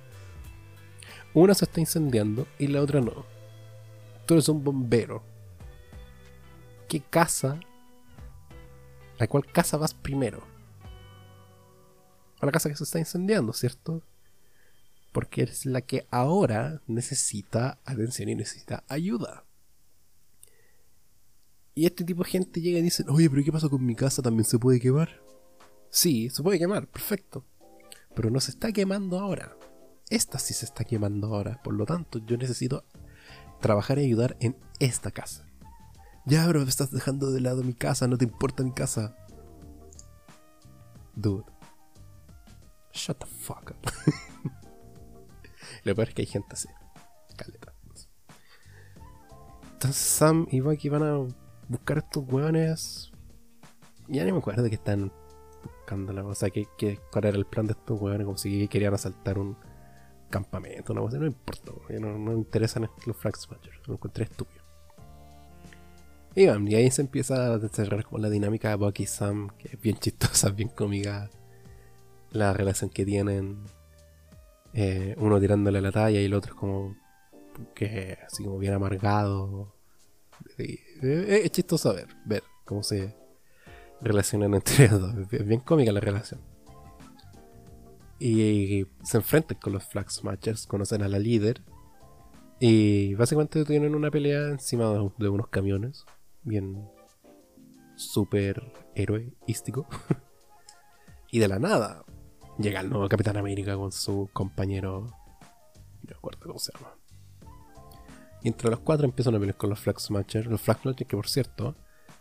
[1.37, 3.27] Una se está incendiando y la otra no.
[4.25, 5.23] Tú eres un bombero.
[6.89, 7.61] ¿Qué casa?
[9.19, 10.43] ¿A cuál casa vas primero?
[12.41, 14.03] A la casa que se está incendiando, ¿cierto?
[15.13, 19.45] Porque es la que ahora necesita atención y necesita ayuda.
[21.75, 24.23] Y este tipo de gente llega y dice, oye, pero ¿qué pasa con mi casa?
[24.23, 25.21] ¿También se puede quemar?
[25.91, 27.45] Sí, se puede quemar, perfecto.
[28.15, 29.55] Pero no se está quemando ahora.
[30.11, 31.61] Esta sí se está quemando ahora.
[31.63, 32.85] Por lo tanto, yo necesito
[33.61, 35.47] trabajar y ayudar en esta casa.
[36.27, 39.17] Ya, bro, me estás dejando de lado mi casa, no te importa mi casa.
[41.15, 41.45] Dude.
[42.93, 43.91] Shut the fuck up.
[45.85, 46.69] Lo peor es que hay gente así.
[47.37, 47.73] Caleta.
[49.73, 51.19] Entonces Sam y Bucky van a
[51.69, 53.13] buscar a estos hueones.
[54.09, 55.13] Ya ni me acuerdo de que están
[55.63, 56.25] buscándola.
[56.25, 58.25] O sea, que, que, cuál era el plan de estos hueones.
[58.25, 59.57] Como si querían asaltar un
[60.37, 61.19] campamento, una cosa.
[61.19, 63.87] No importa, no, no me interesan los Flag Smashers.
[63.87, 64.63] Lo encontré estúpido.
[66.35, 69.49] Y, van, y ahí se empieza a desarrollar como la dinámica de Bucky y Sam,
[69.59, 71.31] que es bien chistosa, bien cómica.
[72.31, 73.65] La relación que tienen.
[74.75, 76.97] Eh, uno tirándole la talla y el otro es como.
[77.75, 79.75] que así como bien amargado.
[80.59, 83.17] Eh, es chistoso ver, ver cómo se
[84.03, 85.33] relacionan entre ellos dos.
[85.33, 86.56] Es bien cómica la relación.
[88.19, 91.63] Y se enfrentan con los Flag Smashers, conocen a la líder.
[92.59, 96.05] Y básicamente tienen una pelea encima de, unos camiones.
[96.43, 96.89] Bien
[97.97, 99.87] super heroístico.
[101.31, 102.05] y de la nada
[102.59, 105.07] llega el nuevo Capitán América con su compañero.
[106.03, 106.95] No me cómo se llama.
[108.43, 110.47] Y entre los cuatro empiezan a pelear con los Flag Smashers.
[110.47, 111.75] Los Flag Smashers que por cierto,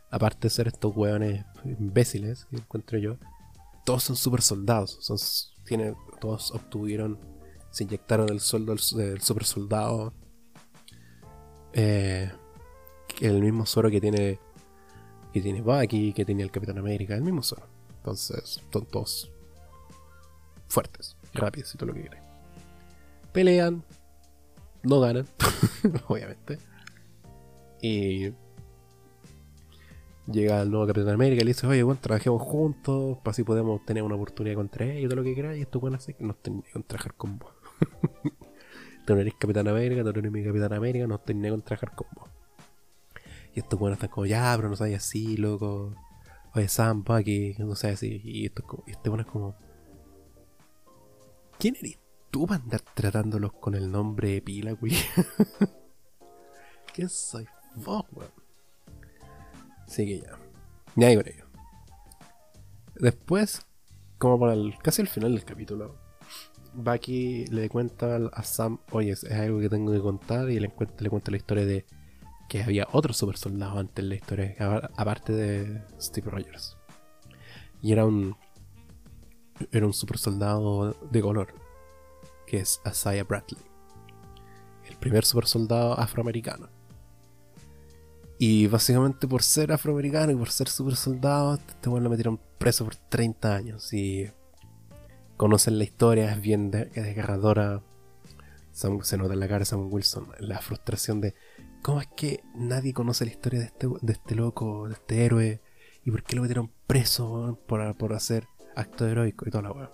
[0.10, 3.18] aparte de ser estos hueones imbéciles que encuentro yo,
[3.86, 4.98] todos son super soldados.
[5.02, 5.18] Son,
[5.66, 7.20] tienen, todos obtuvieron,
[7.72, 10.14] se inyectaron el sueldo del, super soldado.
[11.74, 12.32] Eh,
[13.22, 14.40] el mismo suero que tiene
[15.36, 17.68] que tiene Bucky, que tiene el Capitán América, el mismo suero.
[17.98, 19.30] Entonces, son todos
[20.70, 22.24] fuertes, rápidos y todo lo que quieran.
[23.34, 23.84] Pelean,
[24.84, 25.28] no ganan,
[26.08, 26.58] obviamente.
[27.82, 28.30] Y
[30.28, 33.86] llega el nuevo Capitán América y le dice, oye, bueno, trabajemos juntos, para así podemos
[33.86, 35.60] tener una oportunidad contra ellos, todo lo que queráis.
[35.60, 37.52] Y esto bueno así que nos tenía que trabajar con vos.
[39.06, 41.96] tú no eres Capitán América, tú no eres mi Capitán América, nos tenía que trabajar
[41.96, 42.30] con vos.
[43.54, 45.96] Y estos buenos están como, ya, pero no sabes así, loco.
[46.54, 48.22] Oye, Sam, Bucky, no sabes así.
[48.24, 49.56] Y, esto y este bueno es como,
[51.58, 52.00] ¿quién eres
[52.32, 54.94] tú para andar tratándolos con el nombre de pila, güey?
[56.94, 58.45] ¿Quién soy vos, weón?
[59.86, 60.38] Así que ya.
[60.96, 61.46] Ya con ello.
[62.96, 63.66] Después,
[64.18, 65.96] como para el, casi al final del capítulo,
[66.74, 71.04] Bucky le cuenta a Sam, oye, es, algo que tengo que contar, y le cuenta,
[71.04, 71.86] le cuenta la historia de
[72.48, 74.56] que había otro super soldado antes en la historia,
[74.96, 76.78] aparte de Steve Rogers.
[77.82, 78.36] Y era un.
[79.72, 81.54] Era un super soldado de color,
[82.46, 83.62] que es Isaiah Bradley.
[84.90, 86.70] El primer super soldado afroamericano.
[88.38, 92.84] Y básicamente por ser afroamericano y por ser super soldado, este weón lo metieron preso
[92.86, 93.94] por 30 años.
[93.94, 94.30] Y
[95.38, 97.82] conocen la historia, es bien de- desgarradora.
[98.74, 101.34] Sam- se nota en la cara de Sam Wilson la frustración de
[101.82, 105.62] ¿Cómo es que nadie conoce la historia de este, de este loco, de este héroe?
[106.04, 109.92] ¿Y por qué lo metieron preso por, por hacer acto heroico y toda la weá?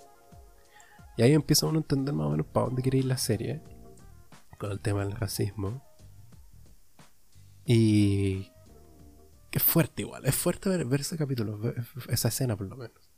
[1.18, 3.62] Y ahí empieza uno a entender más o menos para dónde quiere ir la serie.
[4.58, 5.84] Con el tema del racismo.
[7.72, 8.52] Y.
[9.52, 10.26] Es fuerte igual.
[10.26, 11.60] Es fuerte ver, ese capítulo.
[12.10, 13.10] esa escena por lo menos.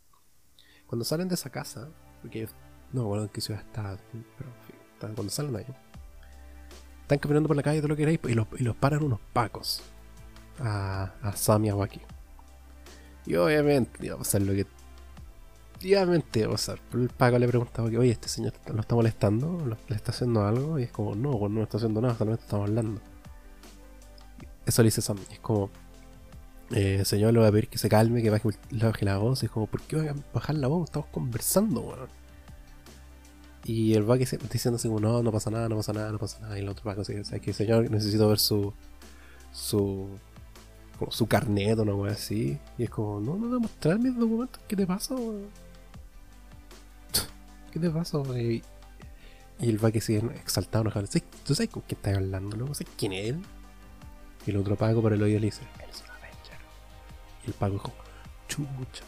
[0.85, 1.89] Cuando salen de esa casa.
[2.21, 2.47] Porque
[2.91, 3.97] no bueno en qué ciudad está.
[4.11, 5.65] Pero en fin, cuando salen ahí.
[7.01, 8.19] Están caminando por la calle, todo lo que queráis.
[8.27, 9.81] Y los, y los paran unos pacos.
[10.59, 12.01] A, a Sam y a Waki.
[13.25, 14.67] Y obviamente iba a pasar lo que
[15.83, 19.95] efectivamente, o sea, el Paco le preguntaba que, oye, este señor lo está molestando, le
[19.95, 23.01] está haciendo algo, y es como, no, pues no está haciendo nada, solamente estamos hablando.
[24.65, 25.69] Eso le dice Sam, es como,
[26.71, 29.51] eh, señor le va a pedir que se calme, que baje, la voz, y es
[29.51, 30.85] como, ¿por qué va a bajar la voz?
[30.85, 32.09] Estamos conversando, weón.
[33.65, 36.39] Y el Paco diciendo así como, no, no pasa nada, no pasa nada, no pasa
[36.39, 38.73] nada, y el otro Paco dice, que señor, necesito ver su,
[39.51, 40.09] su
[40.99, 42.57] como su carnet o una wea así.
[42.77, 45.47] Y es como, no, no voy a mostrar mis documentos, ¿qué te pasa, weón?
[47.71, 48.61] ¿Qué te pasa, Y
[49.59, 51.07] el va que sigue exaltado, enojado.
[51.45, 52.73] ¿Tú sabes con quién estás hablando, no?
[52.73, 53.41] ¿Sabes quién es él?
[54.45, 56.57] Y el otro Paco por el oído le dice, él es un Avenger.
[57.43, 57.93] Y el Paco dijo,
[58.47, 59.03] chucha.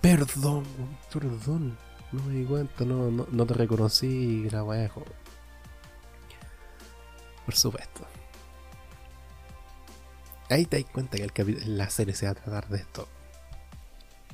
[0.00, 0.64] Perdón,
[1.12, 1.78] perdón.
[2.12, 4.90] No me di cuenta, no, no, te reconocí, la weá,
[7.44, 8.06] Por supuesto.
[10.50, 13.08] Ahí te das cuenta que el la serie se va a tratar de esto.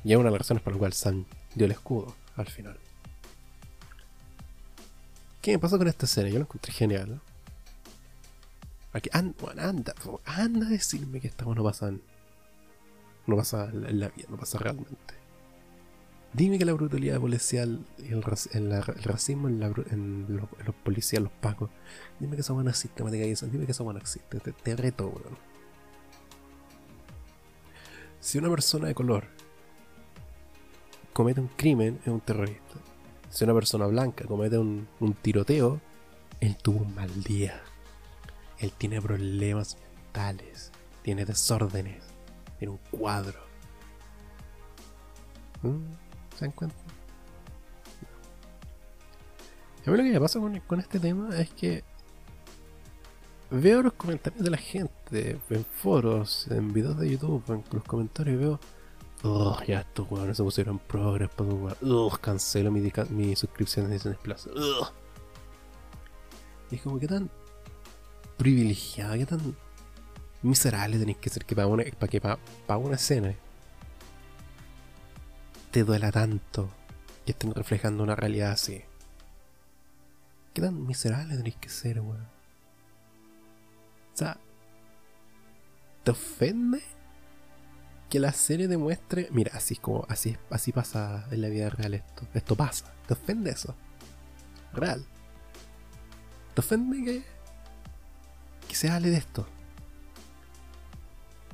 [0.03, 2.77] Y es una de las razones por las cuales Sam dio el escudo al final.
[5.41, 6.33] ¿Qué me pasó con esta serie?
[6.33, 7.21] Yo la encontré genial.
[9.11, 9.93] Anda,
[10.25, 11.91] anda, a decirme que esta no pasa
[13.27, 15.13] no pasa en la vida, no pasa realmente.
[16.33, 21.69] Dime que la brutalidad policial y el, racismo en, los, policías, los pacos,
[22.19, 25.13] dime que esa buena existe, dime que esa buena existe, te, te reto.
[28.19, 29.25] Si una persona de color
[31.13, 32.79] comete un crimen, es un terrorista
[33.29, 34.87] si una persona blanca comete un,
[35.21, 35.79] tiroteo,
[36.39, 37.61] él tuvo un mal día.
[38.59, 42.03] Él tiene problemas mentales, tiene desórdenes,
[42.57, 43.39] tiene un cuadro.
[45.61, 45.77] ¿Mm?
[46.37, 46.75] ¿Se dan cuenta?
[49.85, 51.83] A mí lo que me pasa con, este tema es que
[53.49, 58.39] veo los comentarios de la gente en foros, en videos de YouTube, en los comentarios
[58.39, 58.59] veo
[59.23, 63.93] Ugh, ya estos weones se pusieron progress para un Ugh, cancelo mi, mi suscripción de
[63.93, 64.47] Disney Plus.
[66.71, 67.29] Y es como que tan
[68.39, 69.55] privilegiado, que tan
[70.41, 73.35] miserable tenéis que ser que para, una, para que una escena
[75.69, 76.71] te duela tanto
[77.25, 78.81] que estén reflejando una realidad así.
[80.55, 82.25] ¿Qué tan miserable tenéis que ser, weón?
[84.13, 84.37] O sea,
[86.03, 86.81] ¿te ofende?
[88.09, 91.93] que la serie demuestre, mira, así es como, así, así pasa en la vida real
[91.93, 92.27] esto.
[92.33, 92.91] Esto pasa.
[93.07, 93.75] ¿Te ofende eso?
[94.73, 95.05] Real.
[96.55, 97.23] ¿Te ofende que,
[98.69, 99.45] que se hable de esto?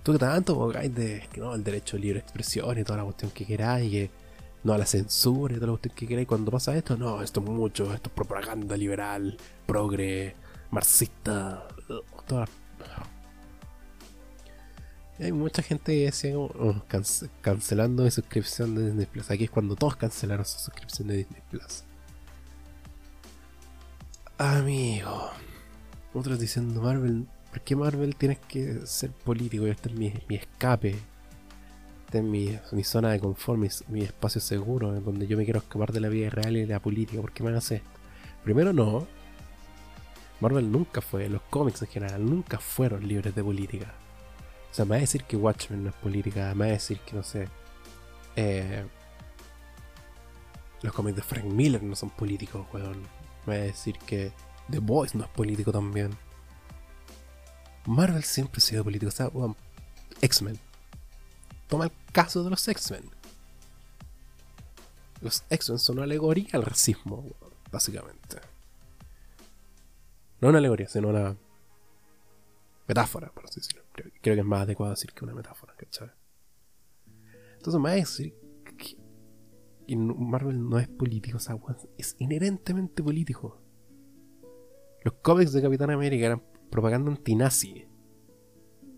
[0.03, 3.31] Tú que tanto de que no, el derecho a libre expresión y toda la cuestión
[3.31, 4.11] que queráis, y que
[4.63, 7.39] no a la censura y toda la cuestión que queráis, cuando pasa esto, no, esto
[7.39, 10.35] es mucho, esto es propaganda liberal, progre,
[10.69, 11.67] marxista,
[12.27, 12.45] toda
[15.19, 16.81] hay mucha gente que decía oh,
[17.41, 19.31] cancelando mi suscripción de Disney Plus.
[19.31, 21.83] Aquí es cuando todos cancelaron su suscripción de Disney Plus.
[24.37, 25.31] Amigo.
[26.15, 27.27] Otros diciendo Marvel.
[27.51, 29.67] ¿Por qué Marvel tienes que ser político?
[29.67, 30.95] Este es mi, mi escape.
[32.05, 35.59] Este es mi, mi zona de confort, mi, espacio seguro, en donde yo me quiero
[35.59, 37.21] escapar de la vida real y de la política.
[37.21, 37.89] ¿Por qué me hace esto?
[38.43, 39.05] Primero no.
[40.39, 43.93] Marvel nunca fue, los cómics en general, nunca fueron libres de política
[44.75, 46.99] o sea, me va a decir que Watchmen no es política, me va a decir
[46.99, 47.47] que, no sé,
[48.35, 48.83] eh,
[50.81, 53.03] los cómics de Frank Miller no son políticos, weón.
[53.45, 54.33] Me va a decir que
[54.69, 56.15] The Boys no es político también.
[57.85, 59.55] Marvel siempre ha sido político, o sea, weón,
[60.21, 60.59] X-Men.
[61.67, 63.03] Toma el caso de los X-Men.
[65.21, 67.25] Los X-Men son una alegoría al racismo,
[67.71, 68.37] básicamente.
[70.41, 71.35] No una alegoría, sino una
[72.87, 73.83] metáfora, por así decirlo.
[73.93, 76.11] Creo, que es más adecuado decir que una metáfora, ¿cachai?
[77.57, 78.35] Entonces me va a decir
[78.77, 81.57] que Marvel no es político, o sea,
[81.97, 83.64] es inherentemente político.
[85.05, 86.41] Los cómics de Capitán América eran
[86.71, 87.87] propaganda antinazi.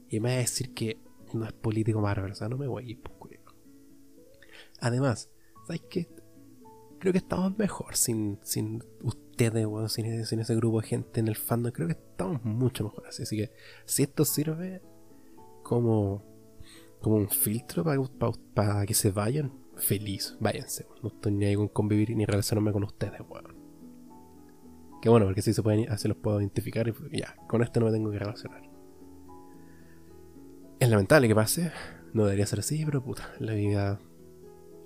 [0.10, 0.97] Y me va a decir que
[1.34, 3.18] no es político Marvel, o sea, no me voy a ir, pues,
[4.80, 5.30] Además,
[5.66, 6.08] ¿sabes qué?
[6.99, 11.36] Creo que estamos mejor sin, sin, ustedes, weón, sin, ese grupo de gente en el
[11.36, 13.24] fandom, creo que estamos mucho mejor así.
[13.24, 13.51] Así que
[13.86, 14.82] si esto sirve
[15.62, 16.24] como,
[17.01, 17.84] como un filtro
[18.53, 20.88] para que se vayan, feliz, váyanse.
[21.03, 23.57] No estoy ni ahí con convivir ni relacionarme con ustedes, weón.
[25.02, 27.88] Que bueno, porque si se pueden, así los puedo identificar y ya, con esto no
[27.88, 28.64] me tengo que relacionar.
[30.80, 31.72] Es lamentable que pase,
[32.14, 34.00] no debería ser así, pero puta, la vida,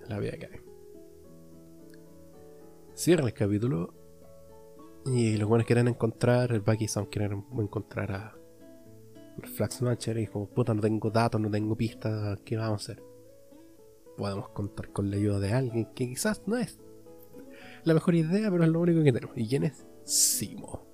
[0.07, 0.59] la vida hay.
[2.93, 3.93] Cierra el capítulo
[5.05, 8.36] y los buenos quieren encontrar, el Bucky Sam quieren encontrar a
[9.55, 13.03] Flaxmatcher y como puta no tengo datos, no tengo pistas, ¿qué vamos a hacer?
[14.18, 16.80] Podemos contar con la ayuda de alguien que quizás no es
[17.84, 19.38] la mejor idea, pero es lo único que tenemos.
[19.38, 19.86] ¿Y quién es?
[20.04, 20.86] Simo.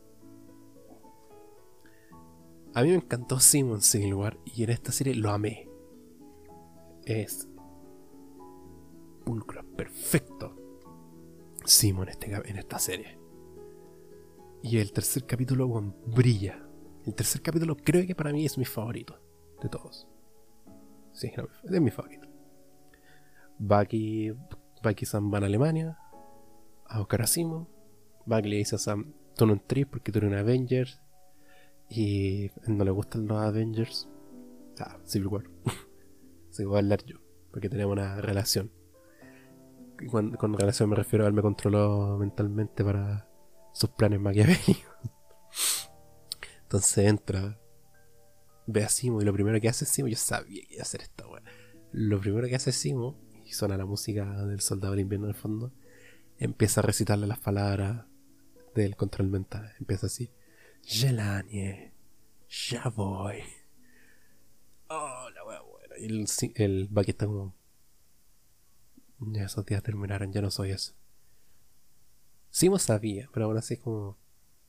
[2.73, 5.67] A mí me encantó Simo en Civil War y en esta serie lo amé.
[7.05, 7.47] Es
[9.25, 10.55] pulcro perfecto.
[11.65, 13.19] Simo en, este, en esta serie.
[14.61, 15.67] Y el tercer capítulo
[16.05, 16.63] brilla.
[17.05, 19.19] El tercer capítulo creo que para mí es mi favorito
[19.61, 20.07] de todos.
[21.13, 21.31] Sí,
[21.63, 22.27] es mi favorito.
[23.57, 24.31] Bucky,
[24.83, 25.97] Bucky Sam van a Alemania
[26.85, 27.67] a buscar a Simo.
[28.27, 30.99] Bucky le dice a Sam, tú no entres porque tú eres un Avengers.
[31.89, 34.09] Y no le gustan los Avengers.
[34.79, 35.43] Ah, Civil War.
[36.49, 37.17] Se voy a hablar yo,
[37.51, 38.71] porque tenemos una relación.
[40.11, 43.27] Con, con relación me refiero a él me controló mentalmente para
[43.73, 44.75] sus planes maquiavélicos.
[46.63, 47.57] Entonces entra,
[48.65, 51.01] ve a Simo y lo primero que hace Simo, yo sabía que iba a hacer
[51.01, 51.41] esta weá.
[51.93, 55.39] Lo primero que hace Simo, y suena la música del soldado del invierno en el
[55.39, 55.71] fondo,
[56.37, 58.06] empieza a recitarle las palabras
[58.81, 59.73] del control mental.
[59.79, 60.29] Empieza así.
[60.83, 61.93] Gelanie,
[62.69, 63.43] ya voy.
[64.89, 65.97] Oh, la wea buena.
[65.97, 67.53] Y el, el Bucky está como.
[69.19, 70.93] Ya esos días terminaron, ya no soy eso.
[72.49, 74.17] Simo sabía, pero aún así como.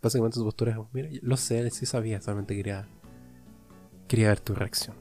[0.00, 2.88] Básicamente su postura es, mira, lo sé, sí sabía, solamente quería.
[4.06, 4.96] Quería ver tu reacción.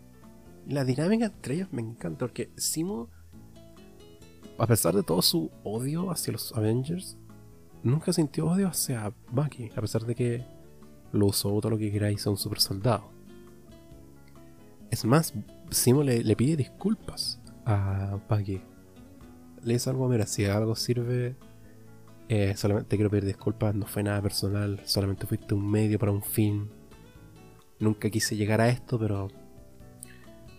[0.67, 3.09] La dinámica entre ellos me encanta porque Simo,
[4.57, 7.17] a pesar de todo su odio hacia los Avengers,
[7.87, 10.45] nunca sintió odio hacia Bucky, a pesar de que
[11.11, 13.11] lo usó todo lo que queráis a un super soldado.
[14.91, 15.33] Es más,
[15.69, 18.61] Simo le, pide disculpas a Bucky.
[19.63, 21.35] Le dice algo, mira, si algo sirve,
[22.29, 26.11] eh, solamente te quiero pedir disculpas, no fue nada personal, solamente fuiste un medio para
[26.11, 26.69] un fin.
[27.79, 29.27] Nunca quise llegar a esto, pero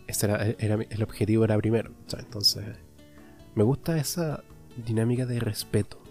[0.06, 0.26] ese
[0.58, 1.92] era, el objetivo era primero.
[2.18, 2.64] Entonces,
[3.54, 4.44] me gusta esa
[4.86, 6.07] dinámica de respeto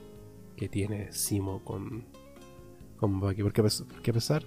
[0.58, 2.06] que tiene Simo con,
[2.98, 4.44] con Bucky, porque, a pesar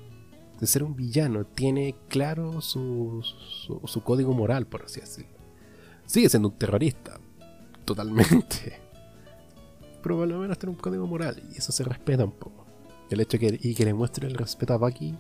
[0.61, 3.23] de ser un villano, tiene claro su,
[3.85, 5.39] su código moral, por así decirlo.
[6.05, 7.19] Sigue siendo un terrorista,
[7.87, 8.81] totalmente
[10.03, 12.67] pero por lo menos tiene un código moral y eso se respeta un poco.
[13.11, 15.17] El hecho que, y que le muestre el respeto a Bucky.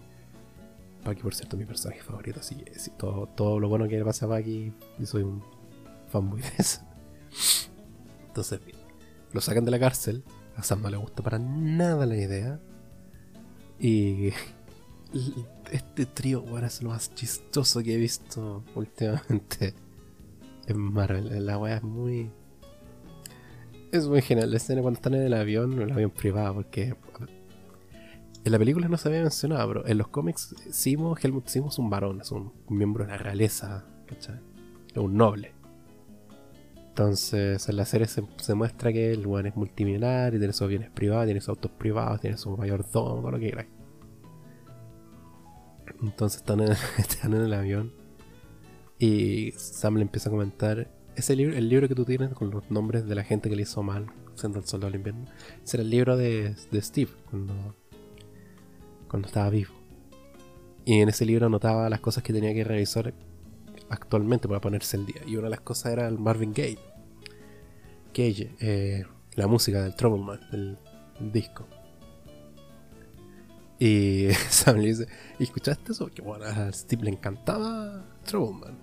[1.05, 4.26] Bucky, por cierto, mi personaje favorito, así que todo, todo lo bueno que le pasa
[4.26, 5.43] a Bucky, y soy un
[6.09, 6.80] fanboy de eso.
[8.28, 8.61] Entonces,
[9.32, 10.22] lo sacan de la cárcel.
[10.61, 12.61] A Sam no le gusta para nada la idea.
[13.79, 14.31] Y
[15.73, 19.75] este trío, es lo más chistoso que he visto últimamente
[20.67, 21.47] en Marvel.
[21.47, 22.31] La weá es muy
[23.93, 26.95] es muy genial la escena cuando están en el avión, en el avión privado, porque
[28.45, 31.79] en la película no se había mencionado, pero en los cómics Simo, Helmut Simo es
[31.79, 34.39] un varón, es un miembro de la realeza, ¿cachai?
[34.91, 35.60] Es un noble.
[37.01, 41.25] Entonces en la serie se, muestra que el weón es multimillonario, tiene sus bienes privados,
[41.25, 43.67] tiene sus autos privados, tiene su mayordomo, lo que quieras.
[46.03, 47.95] Entonces están en, están en el avión
[48.99, 52.71] y Sam le empieza a comentar ese libro, el libro que tú tienes con los
[52.71, 55.25] nombres de la gente que le hizo mal, siendo el soldado del invierno,
[55.65, 57.77] ese era el libro de, Steve cuando,
[59.09, 59.73] cuando estaba vivo.
[60.85, 63.15] Y en ese libro anotaba las cosas que tenía que revisar
[63.89, 65.23] actualmente para ponerse el día.
[65.27, 66.89] Y una de las cosas era el Marvin Gaye.
[68.15, 69.05] Gage, eh,
[69.35, 70.79] la música del Trouble Man, el,
[71.33, 71.67] disco.
[73.79, 75.09] Y Sam le dice,
[75.39, 76.09] ¿y escuchaste eso?
[76.09, 78.79] Que bueno, a Steve le encantaba Trouble Man.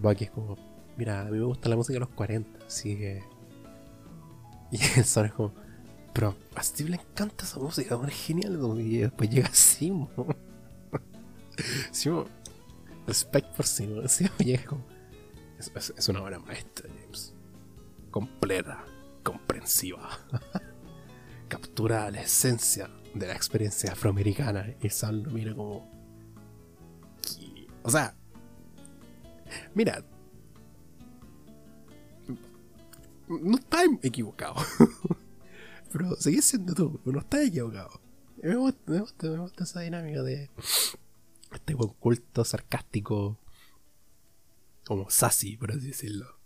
[0.00, 0.56] Bucky es como,
[0.96, 3.22] mira, a mí me gusta la música de los 40, así que.
[4.70, 5.52] Y el son es como,
[6.12, 8.58] pero a Steve le encanta esa música, es genial.
[8.80, 10.08] Y después llega Simo.
[11.90, 12.26] Simo,
[13.06, 14.06] respect por Simo.
[14.08, 14.76] Simo llega
[15.58, 16.88] es, es, una obra maestra.
[18.14, 18.84] Completa,
[19.24, 20.08] comprensiva.
[21.48, 24.72] Captura la esencia de la experiencia afroamericana.
[24.80, 25.90] Y Sam lo mira como.
[27.82, 28.14] O sea,
[29.74, 30.04] mira,
[33.26, 34.54] no está equivocado.
[35.92, 38.00] pero seguís siendo tú, no estás equivocado.
[38.40, 40.50] Me gusta, me gusta, me gusta esa dinámica de
[41.52, 43.40] este buen culto sarcástico,
[44.86, 46.43] como sassy, por así decirlo.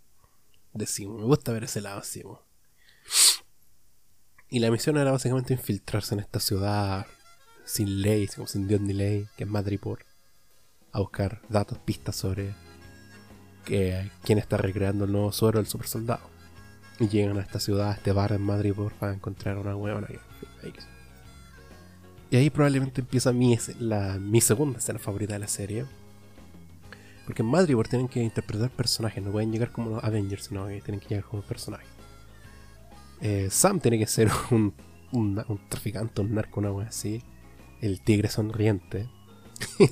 [0.73, 2.39] Decimos, me gusta ver ese lado, decimos.
[4.49, 7.05] Y la misión era básicamente infiltrarse en esta ciudad
[7.65, 10.05] sin ley, sin Dios ni ley, que es Madripoor,
[10.91, 12.55] a buscar datos, pistas sobre
[13.65, 16.29] que, quién está recreando el nuevo suero del super soldado.
[16.99, 20.07] Y llegan a esta ciudad, a este bar en Madripoor, para encontrar una huevona
[22.31, 25.85] y ahí probablemente empieza mi, la, mi segunda escena favorita de la serie.
[27.29, 30.81] Porque en Madripoor tienen que interpretar personajes, no pueden llegar como los Avengers, sino que
[30.81, 31.87] tienen que llegar como personajes.
[33.21, 34.73] Eh, Sam tiene que ser un,
[35.11, 37.21] un, traficante, un narco, una wea así.
[37.81, 39.07] El tigre sonriente.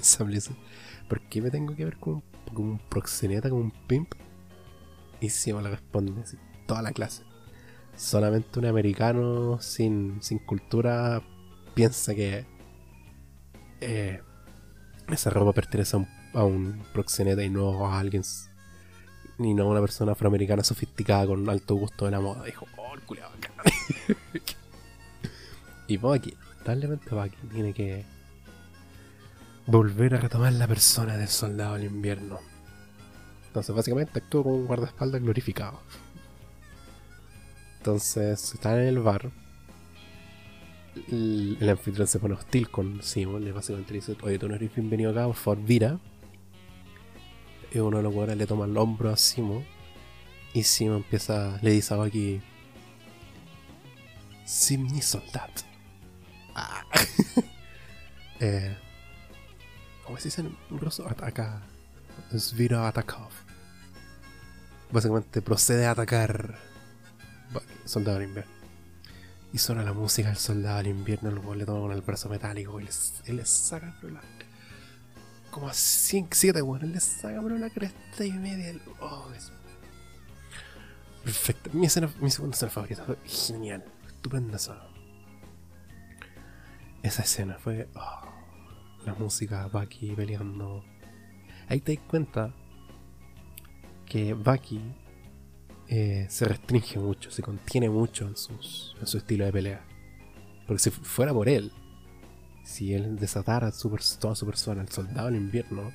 [0.02, 0.56] Sam le dice,
[1.08, 2.24] ¿por qué me tengo que ver como,
[2.56, 4.16] un proxeneta, como un pimp?
[5.22, 7.22] Y Sam le responde así, toda la clase.
[7.96, 11.22] Solamente un americano sin, sin cultura
[11.76, 12.48] piensa que
[13.80, 14.22] eh,
[15.10, 16.17] esa ropa pertenece a un,
[16.94, 18.24] proxeneta y no a alguien
[19.38, 22.44] ni no a una persona afroamericana sofisticada con un alto gusto de la moda.
[22.44, 23.32] Dijo, oh, el culiado
[25.88, 28.06] y Bucky, lamentablemente Bucky tiene que
[29.68, 32.40] volver a retomar la persona del soldado del invierno.
[33.48, 35.80] Entonces, básicamente actúa como un guardaespaldas glorificado.
[37.78, 39.32] Entonces, están en el bar
[41.12, 43.44] el, anfitrión se pone hostil con Simon.
[43.44, 46.00] Le básicamente dice: Oye, tú no eres bienvenido acá, por favor, vira.
[47.74, 49.66] Y uno de los jugadores le toma el hombro a Simon.
[50.54, 52.42] Y Simon empieza, le dice a aquí:
[54.46, 55.52] Simni soldat.
[56.56, 56.84] Ah.
[58.40, 58.76] eh,
[60.06, 61.06] ¿Cómo se dice en ruso?
[61.08, 61.62] Acá.
[62.38, 63.32] Svira Atakov.
[64.92, 66.58] Básicamente procede a atacar.
[67.86, 68.52] Soldado invierno.
[69.54, 72.80] Y suena la música del soldado del invierno, el le toma con el brazo metálico
[72.80, 72.84] y
[73.32, 74.22] le, saca pero la,
[75.58, 78.76] como a 5, 7 bueno, él le saca pero la cresta y media.
[79.00, 79.28] oh,
[81.24, 81.72] perfecto.
[81.74, 84.88] Mi, escena, mi segunda escena favorita fue genial, estupenda esa.
[87.02, 88.22] Esa escena fue oh,
[89.04, 90.86] la música, Bucky peleando.
[91.70, 92.54] Ahí te das cuenta
[94.06, 94.80] que Bucky
[95.88, 99.84] eh, se restringe mucho, se contiene mucho en, sus, en su estilo de pelea.
[100.68, 101.72] Porque si fuera por él,
[102.68, 105.94] si él desatara toda su persona, el soldado en invierno,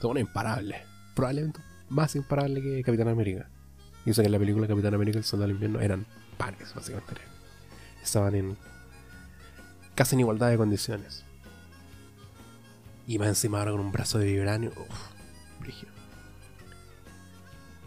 [0.00, 0.82] todo imparable.
[1.14, 3.48] Probablemente más imparable que Capitán América.
[4.04, 6.04] Y sé que en la película Capitán América y el soldado en invierno eran
[6.36, 7.14] pares, básicamente.
[8.02, 8.56] Estaban en
[9.94, 11.24] casi en igualdad de condiciones.
[13.06, 14.70] Y más encima ahora con un brazo de vibranio.
[14.70, 15.12] Uff,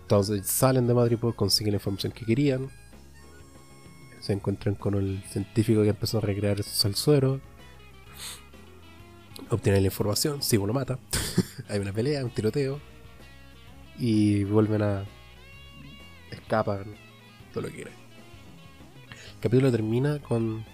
[0.03, 2.69] entonces salen de Madrid, pues, consiguen la información que querían.
[4.21, 7.41] Se encuentran con el científico que empezó a recrear el suero.
[9.49, 10.99] Obtienen la información, si uno mata.
[11.69, 12.79] Hay una pelea, un tiroteo.
[13.97, 15.05] Y vuelven a.
[16.31, 16.83] escapan,
[17.53, 17.93] todo lo que quieran.
[19.35, 20.65] El capítulo termina con.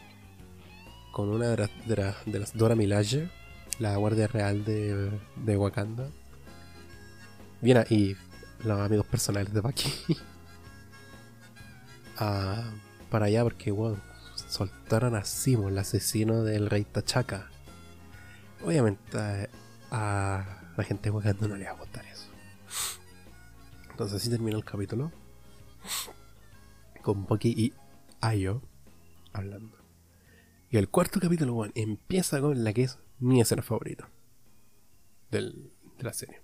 [1.11, 3.29] con una de las, de, las Dora Milaje,
[3.79, 6.09] la guardia real de, de Wakanda.
[7.61, 8.15] Viene y
[8.63, 9.91] los amigos personales de Bucky
[13.09, 13.97] para allá porque bueno,
[14.35, 17.50] soltaron a Simon, el asesino del rey Tachaca.
[18.63, 19.49] Obviamente
[19.89, 22.29] a, la gente de no le va a gustar eso.
[23.89, 25.11] Entonces así termina el capítulo.
[27.01, 27.73] Con Bucky y
[28.19, 28.61] Ayo
[29.33, 29.77] hablando.
[30.69, 34.09] Y el cuarto capítulo, bueno, empieza con la que es mi escena favorita
[35.31, 36.41] del, de la serie.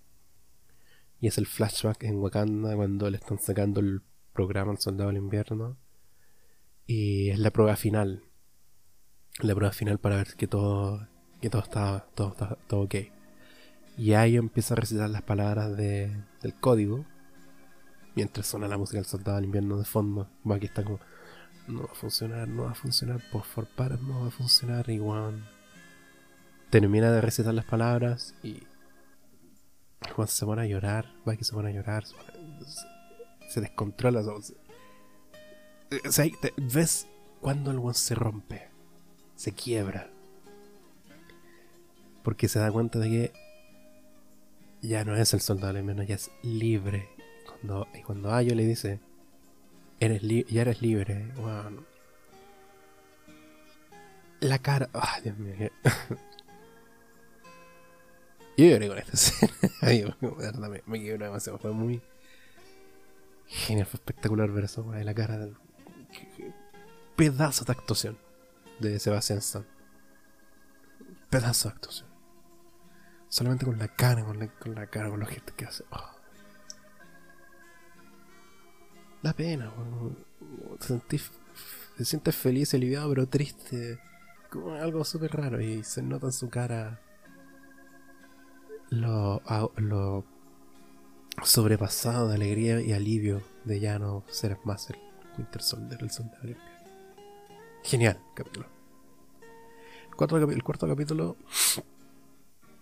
[1.20, 4.02] Y es el flashback en Wakanda cuando le están sacando el
[4.34, 5.78] programa al soldado del invierno.
[6.86, 8.24] Y es la prueba final.
[9.40, 11.08] La prueba final para ver que todo,
[11.42, 12.36] que todo está, todo,
[12.70, 12.96] ok.
[13.98, 17.06] Y ahí empieza a recitar las palabras de, del código.
[18.16, 20.28] Mientras suena la música del soldado del invierno de fondo.
[20.52, 21.00] Aquí está como,
[21.68, 24.90] no va a funcionar, no va a funcionar, por favor, para, no va a funcionar.
[24.90, 25.48] Igual.
[26.70, 28.64] Termina de recitar las palabras y
[30.16, 32.04] Juan se pone a llorar, va que se pone a llorar,
[33.50, 34.22] se, descontrola.
[34.22, 34.42] O
[36.12, 36.26] sea,
[36.58, 37.08] ves
[37.42, 38.70] cuando el Juan se rompe,
[39.36, 40.12] se quiebra.
[42.28, 43.32] Porque se da cuenta de que
[44.82, 47.08] ya no es el soldado alemán, ya es libre.
[47.46, 49.00] Cuando, y cuando Ayo le dice,
[50.02, 51.86] eres ya eres libre, bueno,
[54.42, 55.56] la cara, ay Dios mío,
[58.58, 59.54] yo lloré con esta escena.
[60.70, 61.60] me, me demasiado.
[61.60, 62.02] Fue muy
[63.48, 65.56] genial, fue espectacular ver eso, la cara del.
[67.16, 68.18] pedazo de actuación
[68.80, 69.66] de Sebastián Stan.
[71.30, 72.17] Pedazo de actuación.
[73.30, 75.84] Solamente con la cara, con la, con la cara, con los gestos que hace.
[75.92, 76.12] Oh.
[79.22, 80.18] Da pena, weón.
[80.80, 81.32] Te, sentís-
[81.98, 84.00] te sientes feliz, aliviado, pero triste.
[84.50, 85.62] Como algo súper raro.
[85.62, 87.02] Y se nota en su cara
[88.90, 89.42] lo,
[89.76, 90.24] lo
[91.44, 94.98] sobrepasado de alegría y alivio de ya no ser más el
[95.38, 96.48] Winter Soldier, el soldado.
[97.84, 98.68] Genial, capítulo.
[100.20, 101.38] El el cuarto capítulo.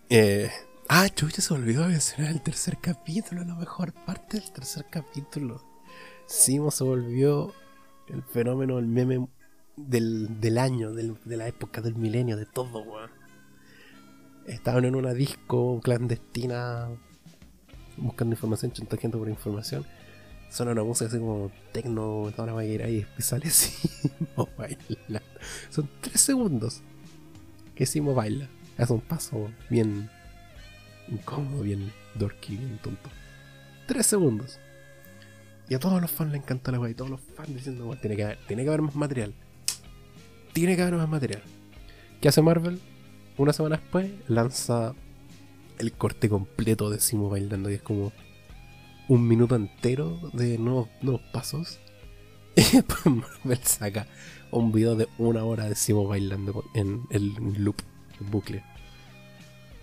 [0.10, 0.50] Eh,
[0.88, 5.64] ah, chucha, se olvidó mencionar el tercer capítulo, la mejor parte del tercer capítulo.
[6.28, 7.54] Simo se volvió
[8.08, 9.28] el fenómeno, el meme
[9.76, 13.10] del, del año, del- de la época, del milenio, de todo, weón.
[14.48, 16.88] Estaban en una disco clandestina
[17.98, 19.86] buscando información, chantajeando por información.
[20.52, 25.22] Suena una música así como tecno, toda la vaquera y después sale Simo baila.
[25.72, 26.82] Son tres segundos
[27.74, 28.48] que Simo baila.
[28.78, 30.10] Hace un paso bien
[31.08, 33.10] incómodo, bien dorky, bien tonto.
[33.88, 34.60] Tres segundos.
[35.70, 36.92] Y a todos los fans le encanta la weá.
[36.92, 39.34] Y todos los fans diciendo, "Weón, tiene que haber, tiene que haber más material.
[40.54, 41.42] Tiene que haber más material.
[42.22, 42.80] ¿Qué hace Marvel?
[43.38, 44.94] Una semana después lanza
[45.80, 47.70] el corte completo de Simo bailando.
[47.70, 48.12] Y es como
[49.08, 50.90] un minuto entero de nuevos,
[51.32, 51.80] pasos.
[52.56, 54.08] Y después Marvel saca
[54.50, 57.76] un video de una hora de Simo bailando en el loop,
[58.20, 58.64] en bucle.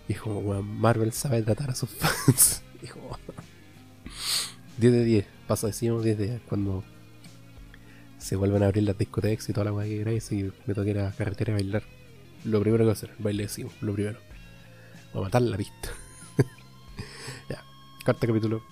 [0.08, 2.62] Y es como, weón, Marvel sabe tratar a sus fans.
[2.82, 3.18] Y como,
[4.78, 6.42] 10 de 10, pasa de Simo 10 de 10.
[6.48, 6.84] Cuando
[8.18, 10.90] se vuelven a abrir las discotecas y toda la weá que queráis y me toque
[10.90, 11.82] ir a la carretera a bailar.
[12.44, 14.18] Lo primero que voy a hacer, baile de Simo, lo primero.
[15.12, 15.90] Voy a matar la pista.
[17.48, 17.62] ya,
[18.04, 18.62] cuarto capítulo.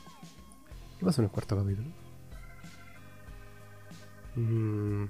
[0.98, 1.88] ¿Qué pasa en el cuarto capítulo?
[4.36, 5.06] Mm.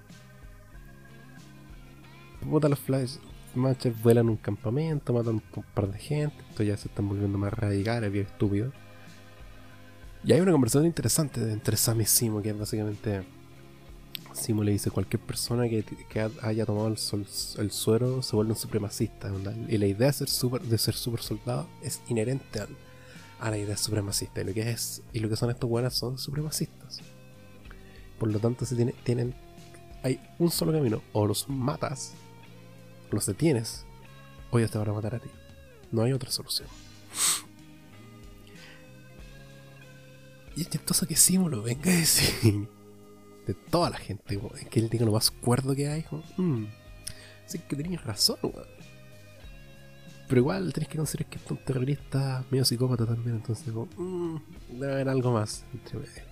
[2.49, 3.17] Puta, los Flash
[3.55, 6.37] Matchers vuelan un campamento, matan un par de gente.
[6.51, 8.73] Esto ya se están volviendo más radicales, bien estúpido.
[10.25, 13.23] Y hay una conversación interesante entre Sam y Simo, que es básicamente.
[14.33, 17.27] Simo le dice: cualquier persona que, que haya tomado el, sol-
[17.59, 19.33] el suero se vuelve un supremacista.
[19.33, 19.55] onda.
[19.69, 22.77] Y la idea de ser super, de ser super soldado es inherente al-
[23.41, 24.43] a la idea supremacista.
[24.43, 27.01] Y lo que es y lo que son estos buenas son supremacistas.
[28.19, 29.35] Por lo tanto, se tiene, tienen.
[30.03, 32.13] Hay un solo camino: o los matas,
[33.13, 33.85] los detienes,
[34.51, 35.29] o ellos te van a matar a ti.
[35.93, 36.69] No hay otra solución.
[40.57, 42.69] Y es chistoso que Simo lo venga a decir
[43.47, 46.03] de toda la gente, es que él diga lo más cuerdo que hay.
[46.03, 46.67] Como, "Mm,
[47.47, 48.67] sí que tenías razón, weón.
[50.29, 54.41] Pero igual tenés que considerar que es un terrorista medio psicópata también, entonces como, "Mm,
[54.79, 56.30] debe haber algo más entre medio".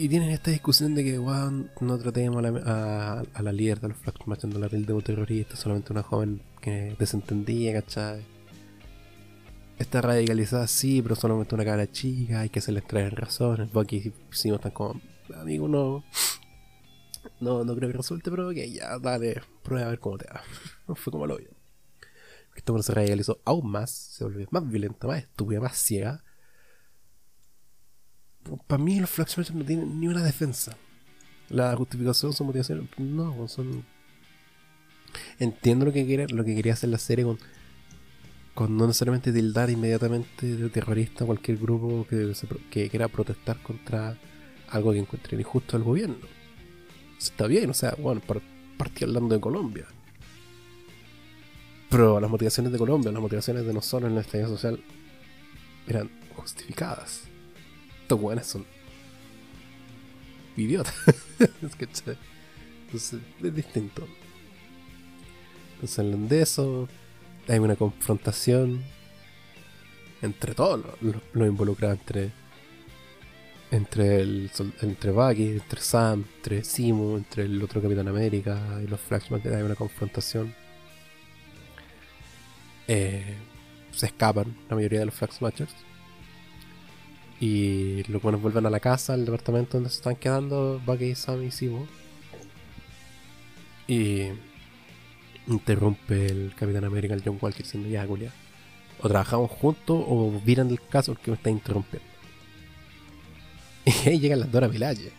[0.00, 3.88] Y tienen esta discusión de que, weón, no tratemos a la, a, a líder de
[3.88, 8.24] los Flash Machos, no la tildemos terrorista, solamente una joven que desentendía, ¿cachai?
[9.78, 13.70] Está radicalizada, sí, pero solamente una cara chica, hay que hacerles traer razones.
[13.70, 14.98] Bucky y están como,
[15.36, 16.02] amigo, no.
[17.38, 20.40] No, no creo que resulte, pero que ya, dale, prueba a ver cómo te va.
[20.94, 21.50] Fue como lo vio.
[22.56, 26.24] Esto se radicalizó aún más, se volvió más violenta, más estúpida, más ciega.
[28.66, 30.76] Para mí, los Flash Smashers no tienen ni una defensa.
[31.48, 33.84] La justificación, su motivación, no, son.
[35.38, 37.38] Entiendo lo que, quiere, lo que quería hacer la serie con
[38.54, 42.34] con no necesariamente tildar inmediatamente de terrorista a cualquier grupo que,
[42.70, 44.18] que quiera protestar contra
[44.68, 46.16] algo que encuentren injusto al gobierno.
[47.16, 48.42] Está bien, o sea, bueno, par-
[48.76, 49.86] partí hablando de Colombia.
[51.88, 54.82] Pero las motivaciones de Colombia, las motivaciones de nosotros en la estallido social
[55.86, 57.22] eran justificadas.
[58.10, 58.66] Estos buenos son
[60.56, 60.92] idiotas.
[61.38, 64.04] Entonces, es distinto.
[65.74, 66.88] Entonces, hablan de eso,
[67.46, 68.82] hay una confrontación
[70.22, 72.32] entre todos los, involucrados, entre
[73.70, 74.50] entre el
[74.80, 79.62] entre Bucky, entre Sam, entre Simo, entre el otro Capitán América y los Flashbacks, hay
[79.62, 80.52] una confrontación.
[82.88, 83.36] Eh,
[83.92, 85.30] se escapan la mayoría de los Flag.
[87.40, 91.42] Y los buenos vuelven a la casa, al departamento donde se están quedando Bucky, Sam
[91.42, 91.86] y Simo.
[93.88, 94.28] Y
[95.46, 98.30] interrumpe el Capitán América, el John Walker, diciendo ya, Julia.
[99.00, 102.08] O trabajamos juntos o viran del caso porque me está interrumpiendo.
[104.04, 105.10] Y ahí llegan las Dora Milaje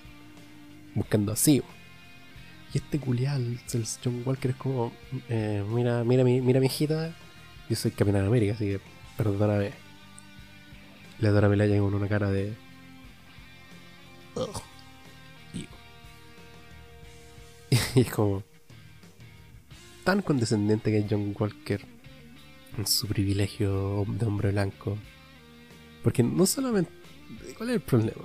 [0.94, 1.64] buscando así.
[2.74, 4.92] Y este culial, el John Walker es como,
[5.28, 7.14] eh, mira, mira, mi, mira mi hijita,
[7.68, 8.80] yo soy Capitán América, así que
[9.18, 9.72] perdóname.
[11.22, 12.54] La Dora Milaje con una cara de...
[15.54, 15.68] Y
[17.96, 18.44] y es como
[20.04, 21.86] tan condescendiente que es John Walker
[22.78, 24.98] en su privilegio de hombre blanco.
[26.04, 26.92] Porque no solamente...
[27.56, 28.24] ¿Cuál es el problema?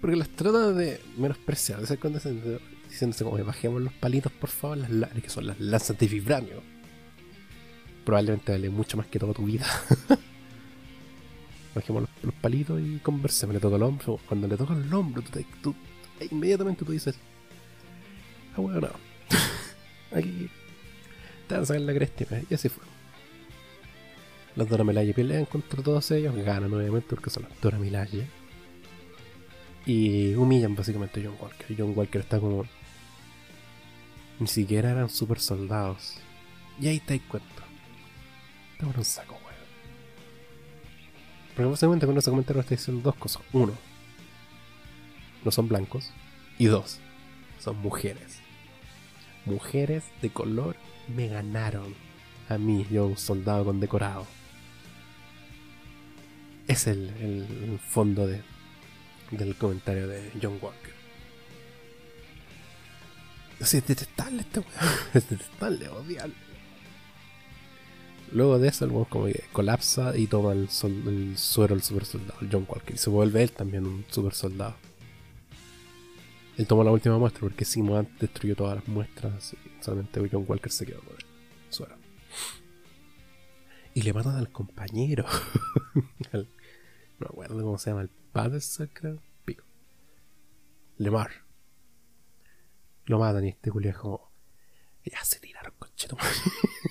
[0.00, 4.78] Porque las trata de menospreciar, de ser condescendiente, diciéndose como bajemos los palitos por favor,
[4.88, 6.62] las que son las lanzas de vibranio.
[8.06, 9.66] Probablemente vale mucho más que toda tu vida.
[11.80, 13.54] bajemos los, palitos y conversemos.
[13.54, 14.18] Le toca el hombro.
[14.26, 15.22] Cuando le toca el hombro,
[15.62, 15.74] tú,
[16.30, 17.16] inmediatamente tú dices,
[18.56, 18.88] ah bueno, no.
[20.16, 20.50] Aquí
[21.46, 22.84] te van a la cresta y así fue.
[24.56, 28.26] Los Dora Milaje pelean contra todos ellos, ganan nuevamente porque son los Dora Milaje.
[29.86, 31.76] Y humillan básicamente a John Walker.
[31.78, 32.64] John Walker está como.
[34.40, 36.18] Ni siquiera eran super soldados.
[36.80, 37.64] Y ahí te das cuenta.
[38.74, 39.47] Está un saco.
[41.58, 43.42] Porque básicamente con ese comentario está diciendo dos cosas.
[43.52, 43.72] Uno,
[45.44, 46.12] no son blancos.
[46.56, 47.00] Y dos,
[47.58, 48.38] son mujeres.
[49.44, 50.76] Mujeres de color
[51.08, 51.96] me ganaron
[52.48, 54.24] a mí, yo soldado condecorado.
[56.68, 58.40] Es el, el fondo de,
[59.32, 60.94] del comentario de John Walker.
[63.58, 64.72] es detestable este weón.
[65.12, 66.47] Es detestable, odiable.
[68.32, 72.38] Luego de eso, el como que colapsa y toma el, el suero del super soldado,
[72.50, 72.94] John Walker.
[72.94, 74.76] Y se vuelve él también un super soldado.
[76.58, 80.72] Él tomó la última muestra porque Simo destruyó todas las muestras y solamente John Walker
[80.72, 81.24] se quedó con el
[81.70, 81.96] suero.
[83.94, 85.24] Y le matan al compañero.
[86.32, 86.46] no
[87.18, 88.58] me acuerdo cómo se llama, el padre
[88.92, 89.22] creo.
[89.44, 89.64] Pico.
[90.96, 91.30] Lemar.
[93.06, 94.28] Lo matan y este Julio es como.
[95.04, 95.72] Ya se tiraron,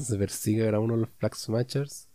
[0.00, 2.10] Entonces persigue a uno de los Flag Smashers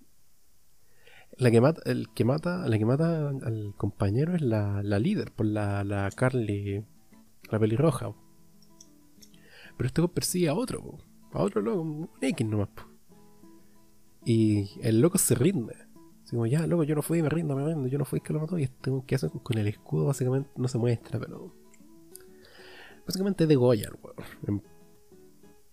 [1.37, 5.45] la que mata, el que mata, la que mata al compañero es la, líder, por
[5.45, 6.85] la, la Carly,
[7.51, 8.13] la pelirroja.
[9.77, 10.97] Pero este persigue a otro,
[11.33, 12.69] a otro loco, un X nomás.
[14.23, 15.75] Y el loco se rinde.
[16.23, 18.33] Así como, ya, loco, yo no fui, me rindo, me rindo, yo no fui que
[18.33, 18.57] lo mató.
[18.57, 21.53] Y este que hace con el escudo básicamente no se muestra, pero.
[23.05, 23.91] Básicamente de Goya.
[24.47, 24.63] En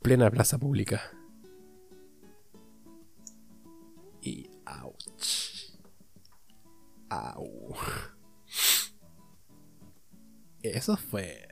[0.02, 1.00] plena plaza pública.
[10.62, 11.48] Eso fue.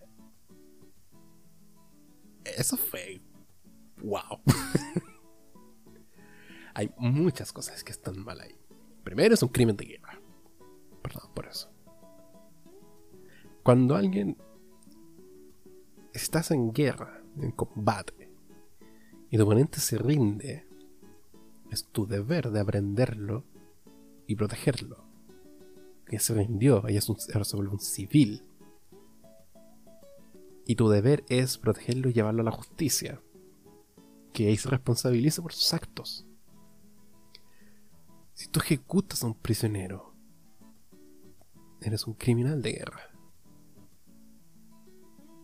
[2.44, 3.20] Eso fue.
[4.02, 4.40] ¡Wow!
[6.74, 8.56] Hay muchas cosas que están mal ahí.
[9.02, 10.20] Primero es un crimen de guerra.
[11.02, 11.70] Perdón por eso.
[13.62, 14.36] Cuando alguien.
[16.12, 18.32] Estás en guerra, en combate,
[19.30, 20.66] y tu oponente se rinde,
[21.70, 23.44] es tu deber de aprenderlo
[24.26, 25.09] y protegerlo
[26.10, 28.42] que se rindió, ella es un, se vuelve un civil.
[30.66, 33.22] Y tu deber es protegerlo y llevarlo a la justicia.
[34.32, 36.26] Que ahí se responsabilice por sus actos.
[38.32, 40.12] Si tú ejecutas a un prisionero,
[41.80, 43.02] eres un criminal de guerra.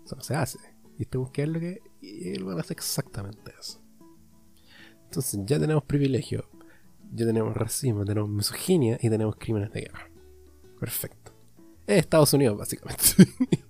[0.04, 0.58] Eso no se hace.
[0.98, 1.80] Y tenemos que ver lo que.
[2.02, 3.80] Él va a hacer exactamente eso.
[5.04, 6.48] Entonces ya tenemos privilegio,
[7.12, 10.10] ya tenemos racismo, tenemos misoginia y tenemos crímenes de guerra.
[10.78, 11.32] Perfecto.
[11.86, 13.04] Es Estados Unidos, básicamente.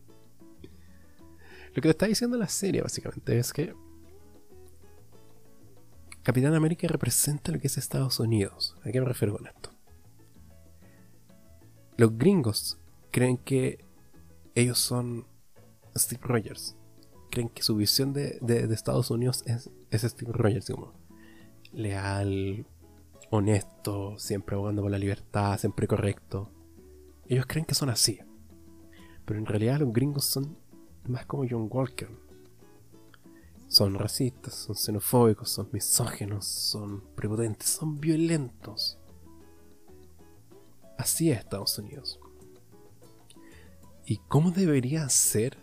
[1.75, 3.75] Lo que te está diciendo la serie, básicamente, es que
[6.23, 8.75] Capitán América representa lo que es Estados Unidos.
[8.83, 9.71] ¿A qué me refiero con esto?
[11.97, 12.79] Los gringos
[13.13, 13.85] creen que
[14.57, 15.27] ellos son
[15.97, 16.77] Steve Rogers.
[17.31, 18.39] Creen que su visión de,
[18.73, 20.95] Estados Unidos es, es Steve Rogers, como
[21.73, 22.67] leal,
[23.31, 26.51] honesto, siempre abogando por la libertad, siempre correcto.
[27.29, 28.21] Ellos creen que son así.
[29.25, 30.57] Pero en realidad los gringos son
[31.09, 32.09] más como John Walker.
[33.69, 38.99] Son racistas, son xenofóbicos, son misógenos, son prepotentes, son violentos.
[40.97, 42.21] Así es Estados Unidos.
[44.05, 45.59] ¿Y cómo debería ser?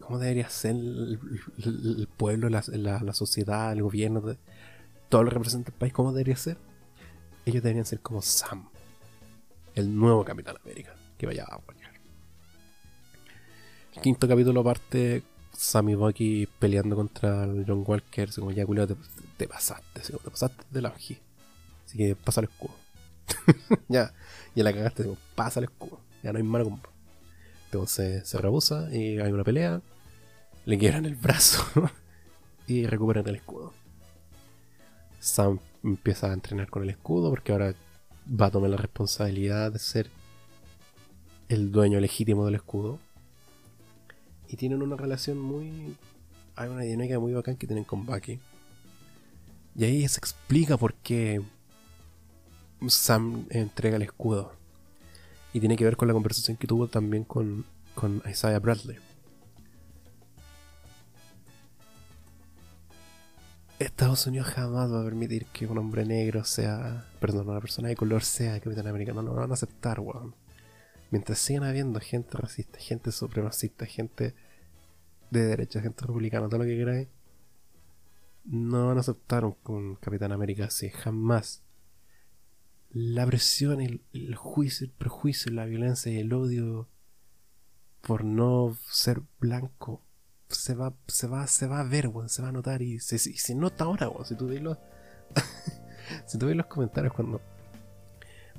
[0.00, 4.20] ¿Cómo debería ser el, pueblo, la, sociedad, el gobierno,
[5.08, 5.92] todo lo que representa el país?
[5.92, 6.58] ¿Cómo debería ser?
[7.46, 8.71] Ellos deberían ser como Sam
[9.74, 11.92] el nuevo Capitán América que vaya a apoyar.
[13.94, 18.66] El quinto capítulo parte Sammy Bucky peleando contra John Walker, así como ya
[19.36, 22.74] te, pasaste, así te pasaste de la Así que pasa el escudo.
[23.88, 24.12] ya,
[24.54, 26.00] ya la cagaste, digo, pasa el escudo.
[26.22, 26.88] Ya no hay mano combo.
[27.66, 29.80] Entonces se rebusa y hay una pelea.
[30.64, 31.64] Le quiebran el brazo
[32.66, 33.72] y recuperan el escudo.
[35.20, 37.74] Sam empieza a entrenar con el escudo porque ahora
[38.28, 40.10] va a tomar la responsabilidad de ser
[41.48, 42.98] el dueño legítimo del escudo.
[44.48, 45.96] Y tienen una relación muy.
[46.56, 48.38] Hay una dinámica muy bacán que tienen con Bucky.
[49.74, 51.40] Y ahí se explica por qué
[52.88, 54.52] Sam entrega el escudo.
[55.54, 57.64] Y tiene que ver con la conversación que tuvo también con,
[57.94, 58.98] con Isaiah Bradley.
[63.82, 67.96] Estados Unidos jamás va a permitir que un hombre negro sea, perdón, una persona de
[67.96, 69.12] color sea Capitán América.
[69.12, 70.34] No lo van a aceptar, weón.
[71.10, 74.34] Mientras sigan habiendo gente racista, gente supremacista, gente
[75.30, 77.08] de derecha, gente republicana, todo lo que queráis,
[78.44, 81.62] no van a aceptar un, Capitán América así, jamás.
[82.90, 86.88] La presión, el, el juicio, el prejuicio, la violencia y el odio
[88.00, 90.02] por no ser blanco
[90.52, 93.54] se va, se va, se va a ver, se va a notar y se, se
[93.54, 94.78] nota ahora, Si tú ves los,
[96.26, 97.40] si tú ves los comentarios cuando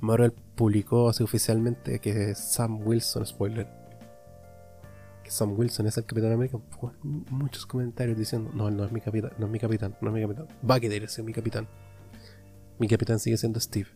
[0.00, 3.68] Marvel publicó así oficialmente que Sam Wilson, spoiler,
[5.22, 6.58] que Sam Wilson es el Capitán América,
[7.30, 10.20] muchos comentarios diciendo, no, no es mi capitán, no es mi capitán, no es mi
[10.20, 11.68] capitán, va a querer ser mi capitán.
[12.78, 13.88] Mi capitán sigue siendo Steve.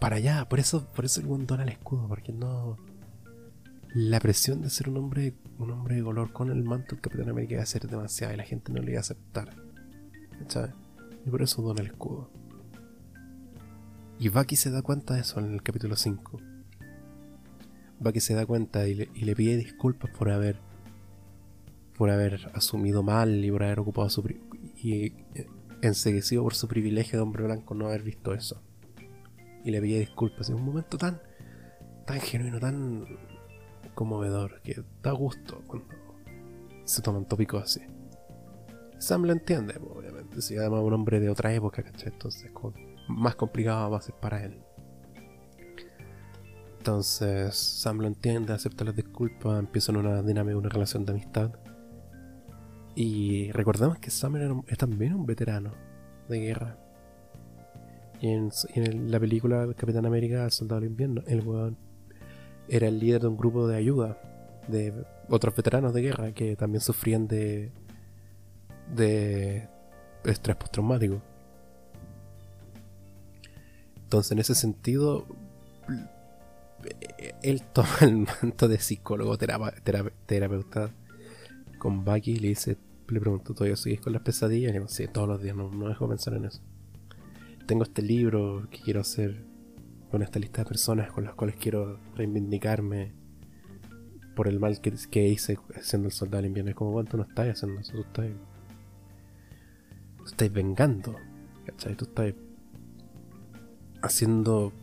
[0.00, 2.78] Para allá, por eso, por eso el buen dona el escudo, porque no
[3.94, 7.28] la presión de ser un hombre, un hombre de color con el manto del Capitán
[7.28, 9.54] América iba a ser demasiada y la gente no lo iba a aceptar.
[10.48, 10.72] ¿Sabes?
[11.26, 12.30] Y por eso dona el escudo.
[14.18, 16.40] Y Bucky se da cuenta de eso en el capítulo 5.
[18.00, 20.56] Bucky se da cuenta y le, pide disculpas por haber
[21.96, 24.26] por haber asumido mal y por haber ocupado su
[24.76, 25.46] y eh,
[25.82, 28.62] enseguecido por su privilegio de hombre blanco no haber visto eso.
[29.64, 31.20] Y le pide disculpas en un momento tan
[32.06, 33.06] tan genuino, tan
[33.94, 35.88] conmovedor, que da gusto cuando
[36.84, 37.80] se toman tópicos así.
[38.98, 42.12] Sam lo entiende, obviamente, si además un hombre de otra época, ¿cachai?
[42.12, 42.50] Entonces,
[43.08, 44.62] más complicado va a ser para él.
[46.78, 51.52] Entonces, Sam lo entiende, acepta las disculpas, empiezan una dinámica, una relación de amistad.
[52.94, 55.72] Y recordemos que Sam es también un veterano
[56.28, 56.78] de guerra.
[58.20, 61.76] Y en, la película Capitán América, El Soldado del Invierno, el weón
[62.68, 64.18] era el líder de un grupo de ayuda
[64.68, 64.92] de
[65.28, 67.72] otros veteranos de guerra que también sufrían de
[68.94, 69.68] de
[70.24, 71.22] estrés postraumático.
[74.04, 75.26] Entonces, en ese sentido,
[77.42, 80.90] él toma el manto de psicólogo, terapeuta
[81.78, 82.76] con Bucky y le dice,
[83.08, 84.70] le pregunto, ¿todavía sigues con las pesadillas?
[84.70, 86.60] Y le digo, sí, todos los días, no, no dejo pensar en eso.
[87.66, 89.44] Tengo este libro que quiero hacer
[90.12, 93.14] con esta lista de personas con las cuales quiero reivindicarme
[94.36, 96.70] por el mal que, hice siendo el soldado del invierno.
[96.70, 97.92] Es como, ¿cuánto no estáis haciendo eso?
[97.94, 98.26] Tú estás,
[100.18, 101.16] tú estás vengando,
[101.64, 101.94] ¿cachai?
[101.94, 102.34] Tú estás
[104.02, 104.74] haciendo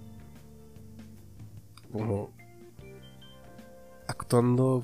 [1.92, 2.32] como
[4.08, 4.84] actuando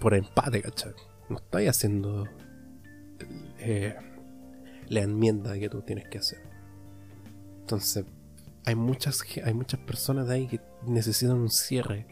[0.00, 0.94] por empate, ¿cachai?
[1.28, 2.26] No estáis haciendo
[3.60, 3.94] eh,
[4.88, 6.42] la enmienda que tú tienes que hacer.
[7.60, 8.04] Entonces,
[8.64, 12.06] hay muchas, hay muchas personas de ahí que necesitan un cierre.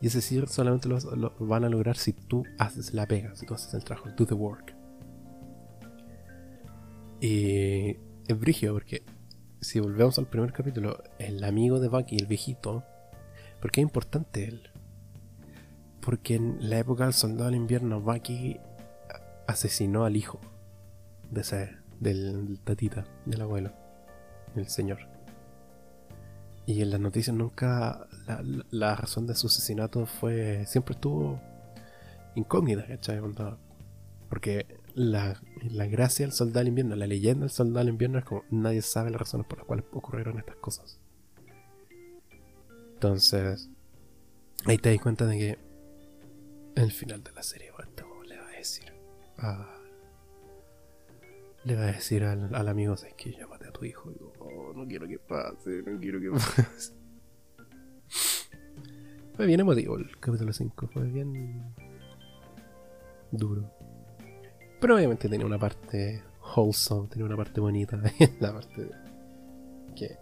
[0.00, 3.54] Y ese cierre solamente lo, van a lograr si tú haces la pega, si tú
[3.54, 4.74] haces el trabajo, do the work.
[7.20, 9.02] Y es brígido porque
[9.60, 12.84] si volvemos al primer capítulo, el amigo de Bucky, el viejito,
[13.60, 14.70] ¿por qué es importante él?
[16.00, 18.60] Porque en la época del soldado del invierno, Bucky
[19.46, 20.38] asesinó al hijo
[21.30, 23.72] de ese, del tatita, del abuelo,
[24.54, 25.13] el señor.
[26.66, 28.08] Y en las noticias nunca
[28.70, 30.64] la, razón de su asesinato fue.
[30.66, 31.40] siempre estuvo
[32.34, 33.20] incógnita, ¿cachai?
[34.28, 35.38] Porque la,
[35.88, 39.10] gracia del soldado del invierno, la leyenda del soldado del invierno es como nadie sabe
[39.10, 40.98] las razones por las cuales ocurrieron estas cosas.
[42.94, 43.68] Entonces,
[44.64, 45.58] ahí te das cuenta de que
[46.76, 47.70] el final de la serie,
[48.26, 48.92] le va a decir.
[51.64, 54.10] le va a decir al, al amigo, es que llámate a tu hijo.
[54.10, 54.16] Y
[54.74, 56.94] no quiero que pase, no quiero que pase.
[59.36, 61.74] Fue bien emotivo el capítulo 5, fue bien
[63.32, 63.68] duro.
[64.80, 66.22] Pero obviamente tenía una parte
[66.54, 68.00] wholesome, tenía una parte bonita,
[68.40, 68.90] la parte de
[69.96, 70.16] que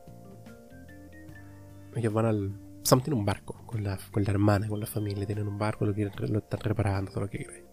[1.95, 2.53] ellos van al
[2.85, 5.85] Sam tiene un barco con la, con la hermana, con la familia, tienen un barco,
[5.85, 7.64] lo, quieren, lo están reparando, todo lo que quieren.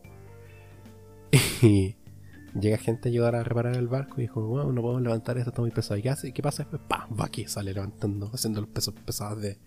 [1.61, 1.97] Y
[2.59, 5.49] llega gente a ayudar a reparar el barco y dijo, wow, no podemos levantar esto,
[5.49, 5.97] está muy pesado.
[5.97, 6.33] ¿Y qué hace?
[6.33, 6.81] ¿Qué pasa después?
[6.87, 7.17] ¡Pam!
[7.19, 9.59] Va aquí, sale levantando, haciendo los pesos pesados de,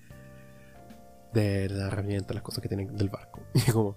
[1.33, 3.43] de la herramienta, las cosas que tienen del barco.
[3.55, 3.97] Y como,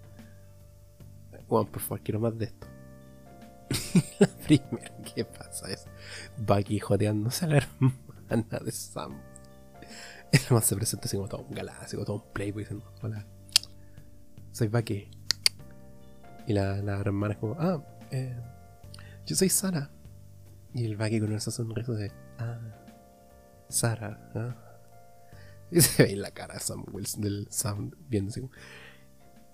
[1.47, 2.67] wow, por favor, quiero más de esto.
[4.19, 5.88] la primera que pasa es
[6.38, 9.19] Bucky jodeándose a la hermana de Sam.
[10.31, 13.25] El man se presenta así como todo un como todo un playboy diciendo, hola,
[14.51, 15.09] soy Bucky.
[16.47, 17.81] Y la, la hermana es como, ah,
[18.11, 18.36] eh,
[19.26, 19.91] yo soy Sara.
[20.73, 22.59] Y el Bucky con esa sonrisa de, ah,
[23.69, 24.55] Sara, ¿ah?
[25.71, 28.53] Y se ve en la cara de Sam Wilson, del Sam viendo así como,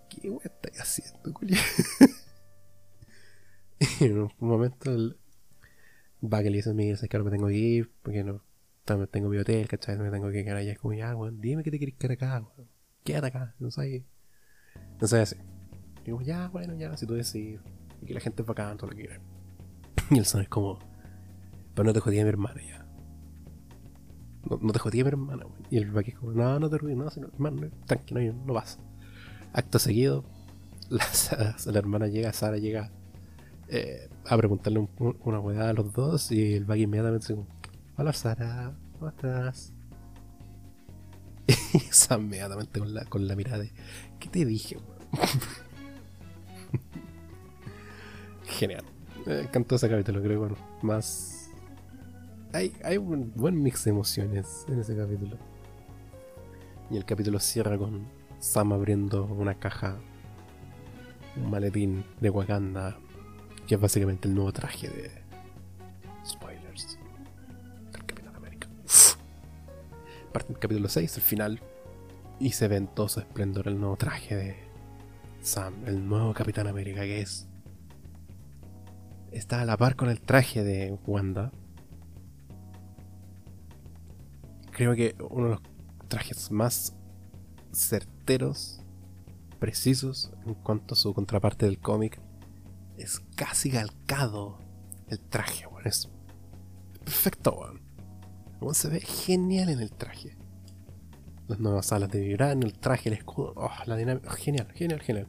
[0.10, 1.58] ¿qué wey estáis haciendo, Julia?
[4.00, 5.18] y en un momento el
[6.20, 8.44] Bucky le dice a mí, que ahora me tengo que ir, porque no,
[8.86, 9.98] también tengo mi hotel, ¿cachai?
[9.98, 10.74] Me tengo que quedar allá.
[10.74, 12.70] Es como, ya, weón, dime que te quieres quedar acá, weón.
[13.04, 14.06] Quédate acá, no sé.
[15.00, 15.38] No sé así.
[16.04, 17.60] Digo, ya, bueno, ya, si tú decís.
[18.02, 19.22] Y que la gente es bacán, todo lo que quieras.
[20.10, 20.80] Y el son es como,
[21.74, 22.86] pero no te jodía mi hermana ya.
[24.50, 25.68] No, te jodía mi hermana, weón.
[25.70, 28.54] Y el Bucky es como, no, no te ruido, no, sino, hermano, tranquilo, no, no
[28.54, 28.80] vas.
[29.54, 30.26] Acto seguido,
[30.90, 32.92] la, hermana llega, Sara llega
[33.70, 37.48] eh, a preguntarle un, una hueá a los dos y el Bucky inmediatamente se como,
[37.98, 39.74] hola Sara, ¿cómo estás?
[41.74, 43.72] Y Sam inmediatamente con la, mirada de,
[44.20, 44.78] ¿qué te dije?
[48.46, 48.91] Genial.
[49.26, 51.50] Me encantó ese capítulo, creo que bueno, más...
[52.54, 55.38] Hay, hay un buen mix de emociones en ese capítulo.
[56.90, 58.08] Y el capítulo cierra con
[58.40, 59.98] Sam abriendo una caja,
[61.38, 62.98] un maletín de Wakanda,
[63.68, 65.12] que es básicamente el nuevo traje de...
[66.26, 66.98] Spoilers.
[67.92, 68.68] Del Capitán América.
[70.34, 71.62] Parte del capítulo 6, el final.
[72.40, 74.56] Y se ve en todo su esplendor el nuevo traje de
[75.42, 77.48] Sam, el nuevo Capitán América que es
[79.32, 81.52] está a la par con el traje de Wanda.
[84.72, 85.62] Creo que uno de los
[86.08, 86.96] trajes más
[87.74, 88.82] certeros,
[89.60, 92.20] precisos en cuanto a su contraparte del cómic.
[92.98, 94.60] Es casi calcado
[95.08, 96.10] el traje, bueno, es
[97.04, 97.56] perfecto,
[98.60, 98.74] bueno.
[98.74, 100.38] se ve genial en el traje.
[101.48, 105.28] Las nuevas alas de vibran, el traje, el escudo, oh, la dinámica, genial, genial, genial.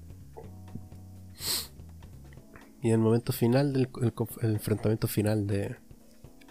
[2.83, 5.77] Y en el momento final del el, enfrentamiento final de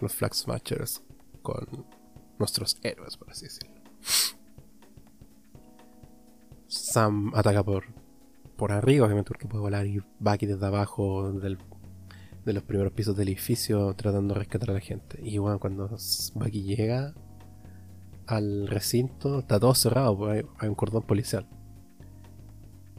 [0.00, 1.02] los Flag Smashers
[1.42, 1.86] con
[2.38, 3.82] nuestros héroes, por así decirlo.
[6.66, 7.84] Sam ataca por,
[8.56, 11.58] por arriba, obviamente porque puede volar y va desde abajo del,
[12.46, 15.20] de los primeros pisos del edificio tratando de rescatar a la gente.
[15.22, 15.90] Y bueno, cuando
[16.34, 17.14] Bucky llega
[18.26, 21.46] al recinto, está todo cerrado, porque hay, un cordón policial.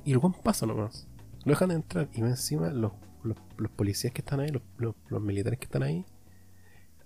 [0.05, 1.07] Y el buen pasa nomás.
[1.45, 2.91] Lo dejan entrar y encima los
[3.23, 6.05] los, policías que están ahí, los, militares que están ahí,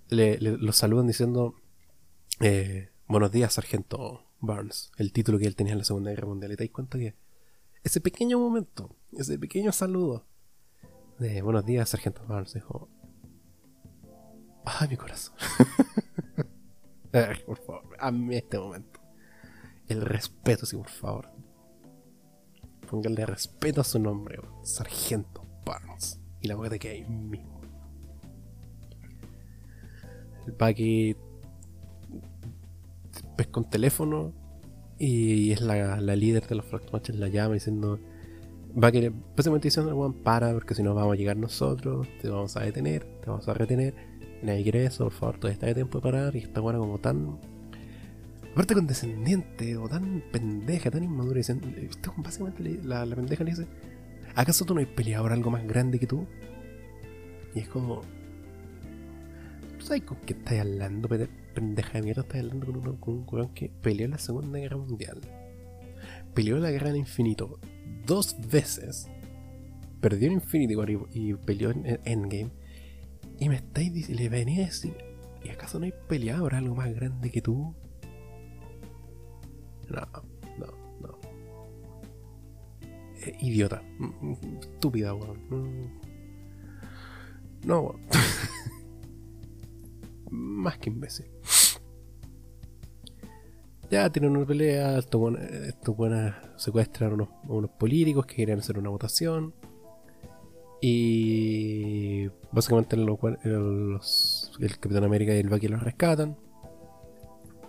[0.08, 1.54] le, los saludan diciendo
[2.40, 6.52] eh, Buenos días, sargento Barnes, el título que él tenía en la Segunda Guerra Mundial.
[6.52, 7.16] Y te das cuenta que
[7.82, 10.26] ese pequeño momento, ese pequeño saludo
[11.18, 12.90] de Buenos días, sargento Barnes, dijo:
[14.64, 15.34] ¡Ay, mi corazón!
[17.46, 19.00] por favor, a mí este momento.
[19.88, 21.30] El respeto, sí, por favor.
[22.90, 25.47] Pónganle respeto a su nombre, sargento.
[26.40, 27.60] Y la muerte que hay mismo.
[30.46, 31.16] El Bucky
[33.36, 34.32] pesca un teléfono
[34.98, 37.98] y es la, líder de los Frostmatches, la llama diciendo.
[38.74, 43.04] Bucky básicamente diciendo: para, porque si no vamos a llegar nosotros, te vamos a detener,
[43.20, 43.94] te vamos a retener.
[44.42, 46.36] Nadie quiere eso, por favor, todavía está de tiempo de parar.
[46.36, 47.38] Y está buena como tan
[48.52, 51.36] aparte condescendiente o tan pendeja, tan inmadura.
[51.36, 51.60] Dicen,
[52.16, 53.66] básicamente la, la pendeja le dice:
[54.34, 56.26] ¿Acaso tú no has peleado por algo más grande que tú?
[57.54, 58.02] Y es como.
[59.78, 61.08] ¿Tú sabes con qué estás hablando,
[61.54, 62.22] pendeja de mierda?
[62.22, 65.20] Estás hablando con un, con que peleó la Segunda Guerra Mundial.
[66.34, 67.58] Peleó la Guerra del Infinito
[68.06, 69.08] dos veces.
[70.00, 72.50] Perdió en Infinity War y, peleó en Endgame.
[73.38, 74.96] Y me estáis le venía a decir,
[75.44, 77.74] ¿y acaso no hay peleado por algo más grande que tú?
[79.88, 80.37] No.
[83.24, 83.82] Eh, idiota.
[84.60, 85.38] Estúpida, weón.
[85.50, 86.00] Mm.
[87.66, 88.00] No, weón.
[90.30, 91.26] Más que imbécil.
[93.90, 98.90] Ya tienen una pelea, estos buenos secuestran a unos, unos políticos que querían hacer una
[98.90, 99.54] votación.
[100.80, 106.36] Y básicamente los, el Capitán América y el Bucky los rescatan.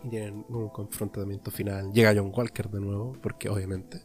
[0.04, 1.92] Y tienen un confrontamiento final.
[1.94, 4.02] Llega John Walker de nuevo, porque obviamente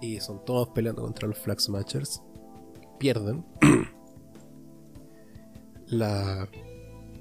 [0.00, 2.22] y son todos peleando contra los Flag Smashers.
[2.98, 3.44] Pierden.
[5.86, 6.48] la,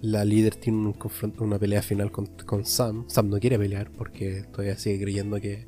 [0.02, 0.96] la líder tiene un
[1.40, 3.06] una pelea final con, con, Sam.
[3.08, 5.68] Sam no quiere pelear porque todavía sigue creyendo que,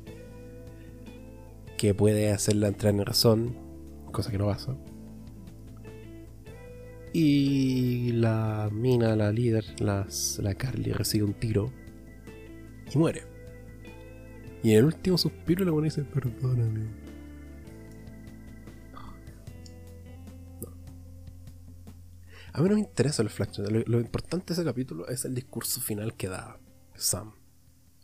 [1.76, 3.56] que puede hacerla entrar en razón,
[4.12, 4.76] cosa que no pasa.
[7.14, 11.70] Y la mina, la líder, las, la Carly, recibe un tiro
[12.92, 13.24] Y muere.
[14.62, 17.01] Y en el último suspiro le pone dice, perdóname.
[22.52, 23.70] A mí no me interesa el flashback.
[23.70, 26.58] Lo, lo, importante de ese capítulo es el discurso final que da
[26.94, 27.34] Sam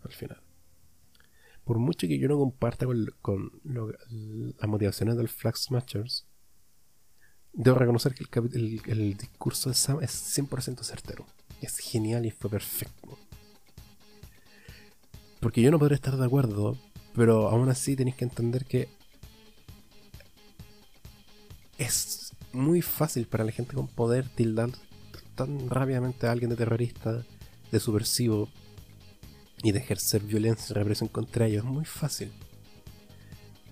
[0.03, 0.43] al final.
[1.65, 6.27] Por mucho que yo no comparta con, con lo, las motivaciones del Flag Smashers,
[7.53, 11.27] debo reconocer que el, el, discurso de Sam es 100% certero.
[11.61, 13.19] Es genial y fue perfecto.
[15.41, 16.79] Porque yo no podré estar de acuerdo,
[17.15, 18.89] pero aún así tenéis que entender que
[21.77, 24.71] es muy fácil para la gente con poder tildar
[25.35, 27.23] tan rápidamente a alguien de terrorista,
[27.71, 28.49] de subversivo
[29.63, 31.65] y de ejercer violencia y represión contra ellos.
[31.65, 32.33] Es muy fácil.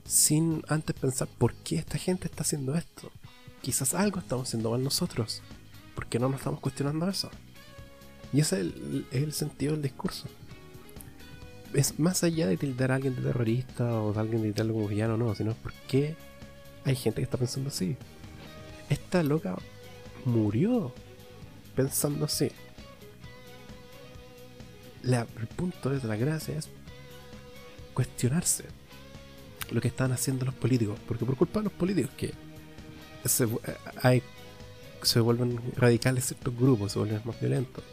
[0.05, 3.11] Sin antes pensar por qué esta gente está haciendo esto.
[3.63, 5.43] Quizás algo estamos haciendo mal nosotros.
[5.95, 7.31] ¿Por qué no nos estamos cuestionando eso?
[8.33, 10.29] Y ese es el, sentido del discurso.
[11.73, 14.87] Es más allá de tildar a alguien de terrorista o de alguien de tildar como
[14.87, 16.15] villano, no, sino por qué
[16.85, 17.97] hay gente que está pensando así
[18.89, 19.57] esta loca
[20.25, 20.93] murió
[21.75, 22.51] pensando así.
[25.03, 26.69] La, el punto de la gracia es
[27.95, 28.65] cuestionarse
[29.71, 32.33] lo que están haciendo los políticos, porque por culpa de los políticos que
[33.25, 33.49] se, eh,
[34.03, 34.23] hay,
[35.03, 37.85] se vuelven radicales ciertos grupos, se vuelven más violentos,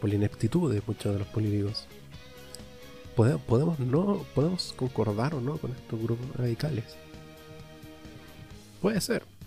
[0.00, 1.86] por la ineptitud de muchos de los políticos.
[3.16, 6.84] Podemos, podemos, no, podemos concordar o no con estos grupos radicales.
[8.80, 9.37] Puede ser.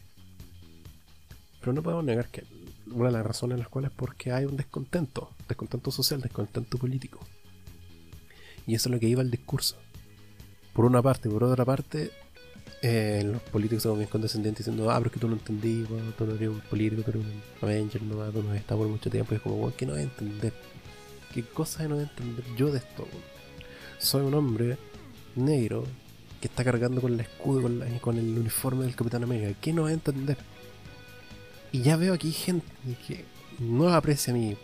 [1.62, 2.43] Pero no podemos negar que
[2.91, 6.78] una de las razones en las cuales es porque hay un descontento, descontento social, descontento
[6.78, 7.20] político.
[8.68, 9.78] Y eso es lo que iba el discurso.
[10.74, 12.12] Por una parte, por otra parte,
[12.82, 15.86] eh, los políticos son bien condescendientes diciendo, ah, pero es que tú no entendí,
[16.18, 18.89] tú no eres un político, tú eres un Avenger, no, tú no has estado por
[18.89, 19.34] mucho tiempo.
[19.34, 20.53] Y es como, bueno, ¿qué no voy a entender?
[21.34, 23.07] ¿Qué cosa no voy a entender yo de esto?
[23.99, 24.78] Soy un hombre
[25.36, 25.86] negro
[26.39, 29.57] que está cargando con el escudo, con, con el uniforme del Capitán América.
[29.62, 30.38] ¿Qué no voy a entender?
[31.72, 32.65] Y ya veo aquí gente
[33.07, 33.26] que
[33.59, 34.57] no aprecia mi,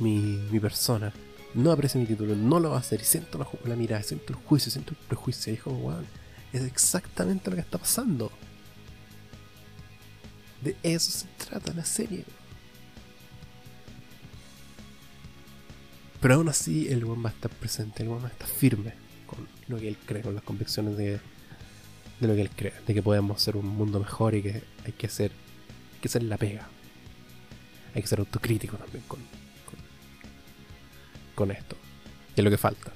[0.00, 1.12] mi, persona,
[1.54, 3.00] no aprecia mi título, no lo va a hacer.
[3.00, 5.52] Y siento la, la mirada, siento el juicio, siento el prejuicio.
[5.52, 8.32] Y es es exactamente lo que está pasando.
[10.62, 12.24] De eso se trata la serie.
[16.20, 18.92] Pero aún así, el buen va a estar presente, el buen va a estar firme
[19.26, 21.20] con lo que él cree, con las convicciones de,
[22.20, 24.92] de lo que él cree, de que podemos hacer un mundo mejor y que hay
[24.92, 25.32] que hacer
[26.00, 26.68] que ser la pega.
[27.94, 29.20] Hay que ser autocrítico también con,
[31.34, 31.76] con, esto.
[32.34, 32.92] Que es lo que falta.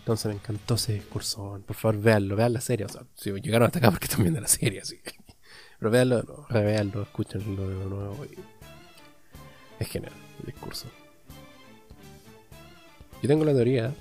[0.00, 1.60] Entonces me encantó ese discurso.
[1.66, 2.86] Por favor, véanlo, vean la serie.
[2.86, 5.00] O sea, si llegaron hasta acá porque están viendo la serie, así
[5.78, 8.26] Pero véanlo, revéanlo, escúchenlo de nuevo.
[9.78, 10.86] Es genial el discurso.
[13.22, 13.92] Yo tengo la teoría,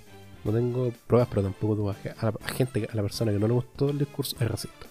[0.43, 3.53] no tengo pruebas, pero tampoco tuve a la gente, a la persona que no le
[3.53, 4.87] gustó el discurso es racista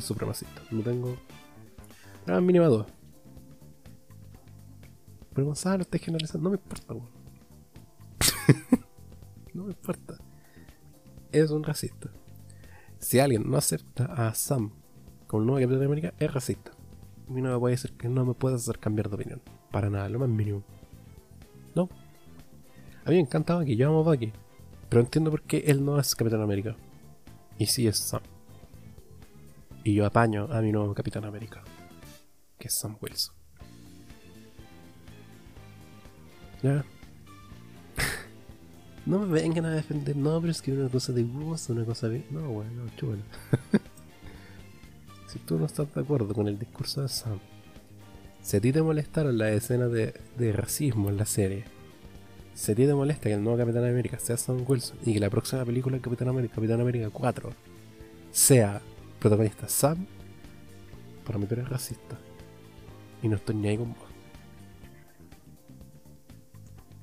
[0.00, 0.62] supremacista.
[0.70, 1.16] No tengo.
[2.26, 2.86] Nada mínima duda.
[5.34, 6.44] Pero Gonzalo, estás generalizando.
[6.44, 6.94] No me importa,
[9.54, 10.18] no me importa.
[11.32, 12.10] Es un racista.
[12.98, 14.72] Si alguien no acepta a Sam
[15.26, 16.72] como nuevo capitán de América, es racista.
[17.28, 19.40] A mí no me puede decir que no me puede hacer cambiar de opinión.
[19.70, 20.64] Para nada, lo más mínimo.
[21.74, 21.88] No.
[23.04, 24.32] A mí me encantaba que yo amo Bucky.
[24.88, 26.76] Pero entiendo por qué él no es Capitán América.
[27.58, 28.22] Y sí es Sam.
[29.82, 31.62] Y yo apaño a mi nuevo Capitán América,
[32.58, 33.34] que es Sam Wilson.
[36.62, 36.84] Ya.
[39.06, 42.08] no me vengan a defender, no, pero es que una cosa de gusto, una cosa
[42.08, 42.26] de.
[42.30, 43.22] No, bueno, chulo.
[45.28, 47.38] si tú no estás de acuerdo con el discurso de Sam,
[48.42, 51.64] si a ti te molestaron las escenas de, de racismo en la serie,
[52.54, 55.20] si a ti te molesta que el nuevo Capitán América sea Sam Wilson y que
[55.20, 57.50] la próxima película de Capitán América, Capitán América 4,
[58.32, 58.82] sea
[59.20, 60.06] protagonista Sam,
[61.26, 62.18] para mí tú eres racista.
[63.22, 64.08] Y no estoy ni ahí con vos.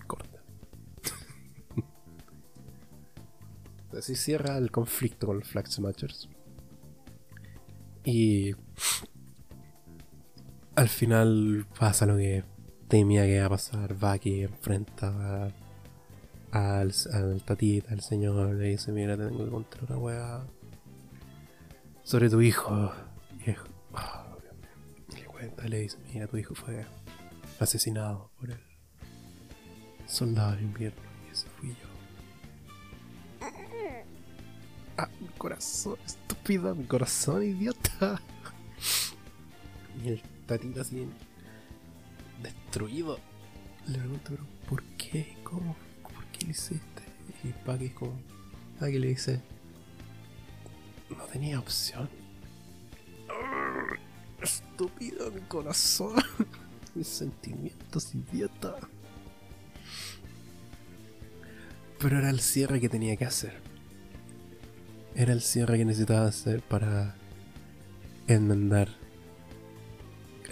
[0.07, 0.41] Corta.
[3.97, 5.67] Así cierra el conflicto con los Flag.
[8.03, 8.55] Y
[10.75, 12.43] al final pasa lo que
[12.87, 13.93] temía que iba a pasar.
[13.93, 15.51] Bucky enfrenta
[16.51, 20.56] al, al tatita, al señor, le dice, mira, tengo que contar una weá
[22.07, 22.89] sobre tu hijo.
[23.45, 23.67] Viejo.
[25.13, 26.85] Le cuenta, le dice, mira, tu hijo fue
[27.59, 28.59] asesinado por el
[30.05, 33.47] soldado del invierno y ese fui yo.
[34.97, 38.21] Ah, mi corazón, estúpido, mi corazón, idiota.
[40.01, 41.05] Y el tatito así
[42.41, 43.19] destruido.
[43.85, 45.37] le pregunto, pero ¿por qué?
[45.43, 45.75] ¿Cómo?
[46.03, 47.03] ¿Por qué lo hiciste?
[47.43, 48.13] Y Bucky es como,
[48.79, 49.41] Bucky le dice,
[51.15, 52.09] no tenía opción.
[54.41, 56.15] Estúpido mi corazón.
[56.95, 58.75] Mis sentimientos, idiota.
[61.99, 63.53] Pero era el cierre que tenía que hacer.
[65.15, 67.15] Era el cierre que necesitaba hacer para
[68.27, 68.89] enmendar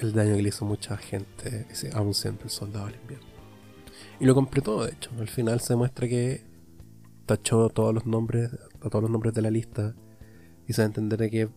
[0.02, 3.28] el daño que le hizo mucha gente, ese, aún siendo el soldado del invierno.
[4.20, 5.12] Y lo completó, de hecho.
[5.20, 6.44] Al final se muestra que
[7.26, 8.52] tachó todos los nombres,
[8.82, 9.96] a todos los nombres de la lista
[10.68, 11.50] y a entender que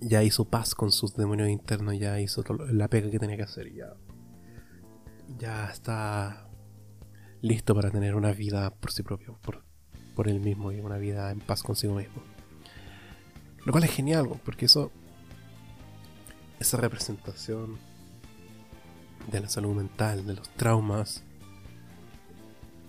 [0.00, 3.72] ya hizo paz con sus demonios internos, ya hizo la pega que tenía que hacer,
[3.72, 3.94] ya,
[5.38, 6.48] ya está
[7.42, 9.64] listo para tener una vida por sí propio, por,
[10.14, 12.22] por él mismo y una vida en paz consigo mismo.
[13.64, 14.90] Lo cual es genial, porque eso,
[16.58, 17.78] esa representación
[19.30, 21.22] de la salud mental, de los traumas,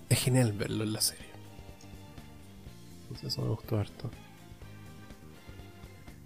[0.09, 1.31] es genial verlo en la serie.
[3.01, 4.09] Entonces eso me gustó harto.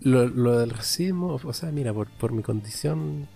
[0.06, 3.28] Lo, lo del racismo, o sea, mira, por, por mi condición,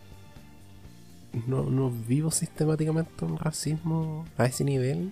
[1.48, 5.12] no, no vivo sistemáticamente un racismo a ese nivel.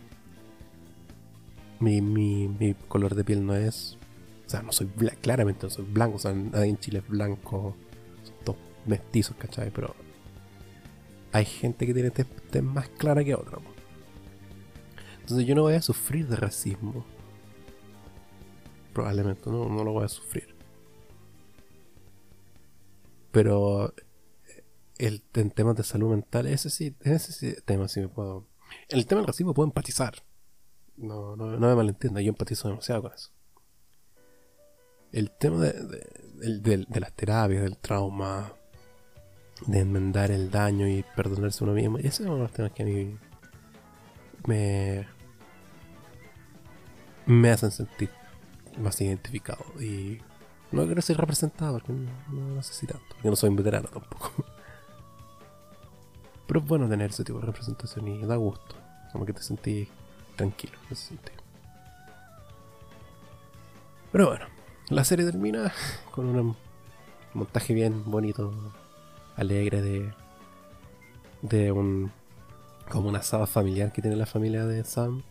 [1.80, 3.98] Mi, mi, mi color de piel no es.
[4.46, 6.18] O sea, no soy blanco, claramente no soy blanco.
[6.18, 7.76] O sea, nadie en Chile es blanco.
[8.24, 9.72] Son todos mestizos, ¿cachai?
[9.72, 9.96] Pero
[11.32, 12.28] hay gente que tiene tez,
[12.62, 13.58] más clara que otra.
[15.22, 17.04] Entonces yo no voy a sufrir de racismo.
[18.94, 20.57] Probablemente no, no lo voy a sufrir.
[23.38, 23.94] Pero
[24.98, 28.48] el, en temas de salud mental, ese sí, ese tema sí me puedo.
[28.90, 30.24] En el tema del racismo puedo empatizar.
[30.96, 33.30] No, no, no me malentiendo, yo empatizo demasiado con eso.
[35.12, 35.72] El tema de,
[36.88, 38.54] de, las terapias, del trauma,
[39.68, 42.82] de enmendar el daño y perdonarse uno mismo, ese es uno de los temas que
[42.82, 43.20] a mí
[44.48, 45.08] me,
[47.28, 48.10] me hacen sentir
[48.80, 49.64] más identificado.
[49.80, 50.22] Y
[50.72, 53.16] no quiero ser representado porque no, necesito tanto.
[53.24, 54.32] Yo no soy un veterano tampoco.
[56.48, 58.76] Pero es bueno tener ese tipo de representación y da gusto.
[59.12, 59.88] Como que te sentís
[60.36, 61.38] tranquilo en ese sentido.
[64.12, 64.46] Pero bueno,
[64.90, 65.72] la serie termina
[66.12, 66.56] con un
[67.34, 68.54] montaje bien bonito,
[69.36, 70.14] alegre de,
[71.42, 72.12] de un
[72.90, 75.24] como un asado familiar que tiene la familia de Sam.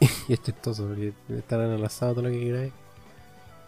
[0.28, 2.72] y es chistoso porque están en el asado todo lo que queráis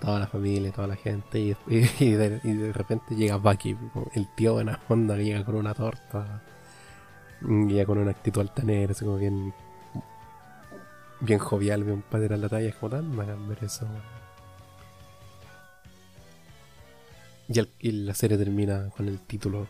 [0.00, 1.56] toda la familia, toda la gente, y,
[2.00, 3.76] y, de, repente llega Bucky,
[4.14, 6.42] el tío buena onda que llega con una torta,
[7.40, 9.52] llega con una actitud altanera, así como bien,
[11.20, 13.86] bien jovial, bien padre la talla, es como tan hagan ver eso.
[17.80, 19.66] Y, la serie termina con el título.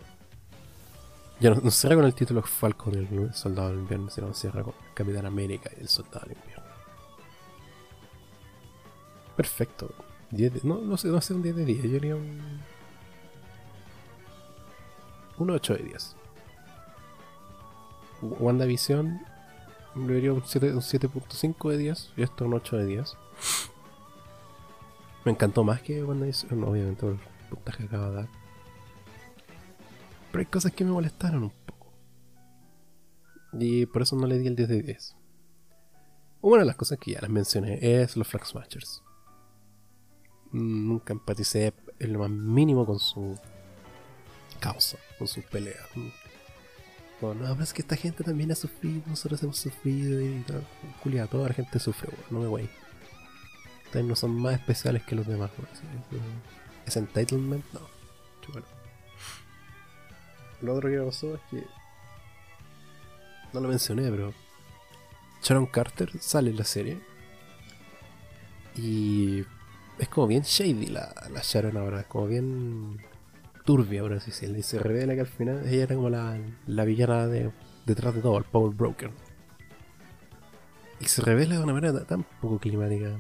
[1.39, 5.27] Ya no, cierra con el título Falcon, el soldado del invierno, sino cierra con Capitán
[5.27, 6.65] América y el soldado del invierno.
[9.37, 10.08] Perfecto
[10.63, 12.41] no, no sé, no sé un 10 de 10, yo diría un.
[15.39, 16.17] Un 8 de 10.
[18.23, 19.21] WandaVision
[19.95, 23.17] le diría un 7.5 de 10 y esto un 8 de 10.
[25.25, 28.29] Me encantó más que WandaVision, obviamente por el puntaje que acaba de dar.
[30.33, 31.93] Pero hay cosas que me molestaron un poco.
[33.53, 35.17] Y por eso no le di el 10 de 10.
[36.41, 39.03] Una de las cosas que ya les mencioné es los Flag Smashers
[40.53, 43.39] nunca empaticé en lo más mínimo con su
[44.61, 45.87] causa, con su pelea.
[47.21, 50.65] Bueno, no, pero es que esta gente también ha sufrido, nosotros hemos sufrido y tal.
[51.03, 52.69] Julia, toda la gente sufre, no me voy.
[53.87, 55.51] Ustedes no son más especiales que los demás.
[56.87, 57.81] Ese entitlement, no.
[58.53, 58.67] Bueno.
[60.61, 61.65] Lo otro que pasó es que.
[63.53, 64.33] No lo mencioné, pero.
[65.43, 67.01] Sharon Carter sale en la serie.
[68.77, 69.45] Y
[69.99, 72.99] es como bien shady la, la Sharon ahora, es como bien
[73.65, 77.27] turbia, ahora sí se, se revela que al final ella era como la, la villana
[77.27, 77.51] de,
[77.85, 79.11] detrás de todo, el Power Broker.
[81.01, 83.19] Y se revela de una manera tan poco climática,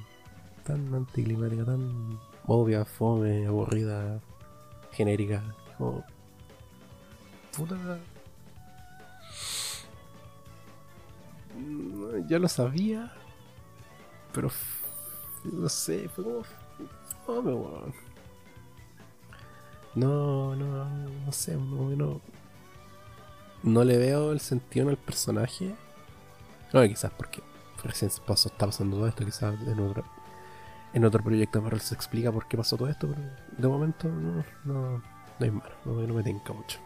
[0.64, 4.20] tan anticlimática, tan obvia, fome, aburrida,
[4.92, 5.42] genérica.
[5.76, 6.05] Como.
[7.56, 7.76] Puta.
[12.28, 13.12] Ya lo sabía,
[14.32, 14.50] pero
[15.44, 16.42] no sé, fue como
[19.94, 22.20] no, no, no sé, no,
[23.62, 25.74] no le veo el sentido en el personaje.
[26.72, 27.42] No, quizás porque
[27.84, 30.05] recién pasó, está pasando todo esto, quizás en otro,
[30.94, 33.20] en otro proyecto Marvel se explica por qué pasó todo esto, pero
[33.56, 35.02] de momento no, no, no
[35.40, 36.78] hay más, no, me tinca mucho.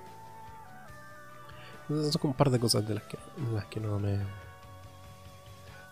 [1.88, 4.18] Son como un par de cosas de las que, de las que no me.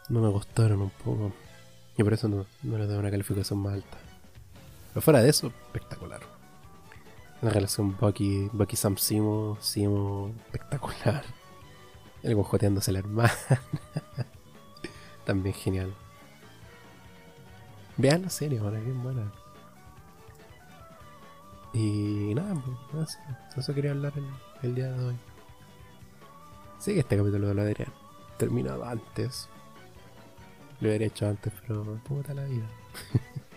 [0.09, 1.32] No me gustaron un poco.
[1.97, 3.98] Y por eso no, no le doy una calificación más alta.
[4.91, 6.21] Pero fuera de eso, espectacular.
[7.43, 11.25] La relación Bucky, Bucky Sam Simo, Simo, espectacular.
[12.23, 13.33] El guajoteándose la hermana.
[15.25, 15.95] También genial.
[17.97, 19.33] Vean la serie, ahora bien buena.
[21.73, 22.55] Y nada,
[22.91, 23.17] pues,
[23.57, 24.27] eso quería hablar el,
[24.62, 25.17] el, día de hoy.
[26.79, 27.87] Sí que este capítulo lo debería
[28.39, 29.49] terminado antes.
[30.81, 32.67] Lo hubiera hecho antes, pero puta la vida.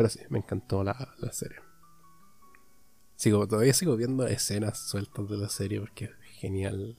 [0.00, 1.58] pero sí, me encantó la, la, serie.
[3.16, 6.96] Sigo, todavía sigo viendo escenas sueltas de la serie porque es genial.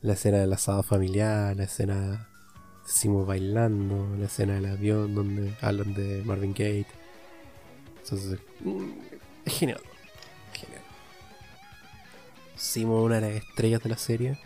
[0.00, 2.18] La escena del asado familiar, la escena de
[2.84, 7.02] Simo bailando, la escena del avión donde hablan de Marvin Gate
[8.02, 8.90] entonces, mm,
[9.44, 9.80] es genial.
[10.52, 10.82] Genial.
[12.54, 14.38] Simo, una de las estrellas de la serie.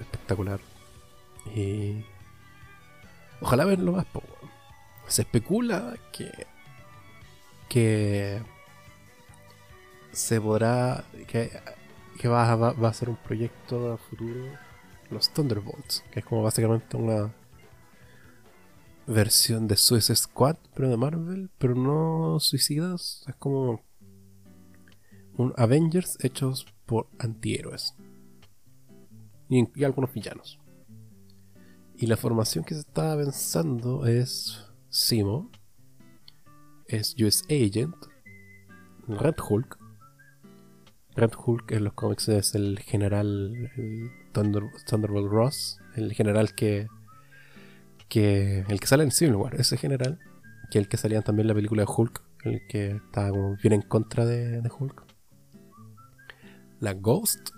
[0.00, 0.60] Espectacular.
[1.54, 2.04] Y.
[3.40, 4.39] Ojalá verlo más poco.
[5.10, 6.30] Se especula que.
[7.68, 8.40] que.
[10.12, 11.04] se podrá.
[11.26, 11.50] que,
[12.16, 14.40] que va, va, a ser un proyecto a futuro.
[15.10, 17.34] Los Thunderbolts, que es como básicamente una
[19.08, 23.24] versión de Suicide Squad, pero de Marvel, pero no suicidas.
[23.26, 23.82] Es como
[25.36, 27.96] un Avengers hechos por antihéroes
[29.48, 30.60] y, y algunos villanos.
[31.96, 35.50] Y la formación que se está pensando es Simo,
[36.86, 37.94] es US Agent,
[39.06, 39.78] Red Hulk.
[41.14, 43.70] Red Hulk en los cómics es el general
[44.32, 46.88] Thunderbolt Ross, el general que
[48.08, 50.18] que el que sale en Civil War, ese general,
[50.70, 53.74] que el que salía también en la película de Hulk, el que estaba como bien
[53.74, 55.04] en contra de, Hulk.
[56.80, 57.50] La Ghost,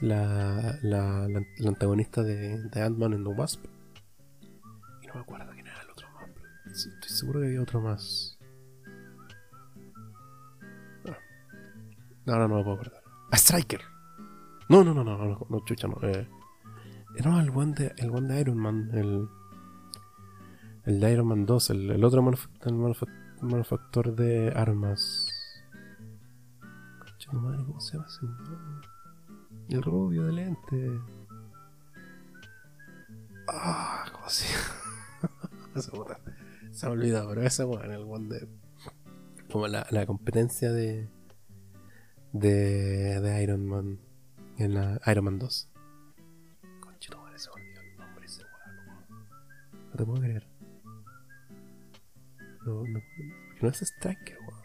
[0.00, 3.66] la, la, la, antagonista de, de Ant-Man en The Wasp.
[5.02, 5.53] Y no me acuerdo
[6.74, 8.38] estoy seguro que había otro más.
[11.06, 11.16] Ah.
[12.26, 13.02] No, no, no, puedo acordar.
[13.30, 13.80] A Striker.
[14.68, 15.96] No, no, no, no, no, no, chucha, no.
[16.02, 16.28] Eh.
[17.16, 19.28] Era el one de, el one de Iron Man, el
[20.86, 22.22] el de Iron Man 2, el, otro
[23.40, 25.30] manufactor de armas.
[27.32, 28.26] madre, ¿cómo se llama ese?
[29.74, 31.00] El rubio de lente.
[33.48, 36.18] Ah, ¿cómo se llama?
[36.74, 38.48] se me olvidado, pero ese weón, el one de.
[39.50, 41.08] Como la, la competencia de,
[42.32, 43.20] de.
[43.20, 44.00] de Iron Man.
[44.58, 45.70] En la Iron Man 2.
[46.80, 49.26] Conchito, madre, se olvidó el nombre ese weón.
[49.90, 50.46] No te puedo creer.
[52.66, 53.00] No, no,
[53.60, 54.62] no es Striker, weón.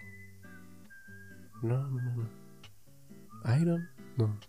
[1.61, 2.30] No, no, no.
[3.56, 4.40] Iron, no.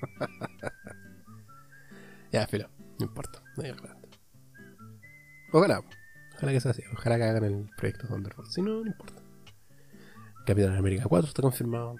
[2.32, 2.68] ya, filo,
[2.98, 3.99] no importa, no hay grande.
[5.52, 5.82] Ojalá,
[6.36, 8.50] ojalá que sea así, ojalá que hagan el proyecto Thunderbolt.
[8.50, 9.20] Si no, no importa.
[10.46, 11.96] Capitán América 4 está confirmado.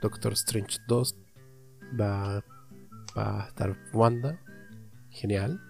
[0.00, 1.16] Doctor Strange 2
[2.00, 2.44] va,
[3.16, 4.40] va a estar Wanda.
[5.10, 5.60] Genial.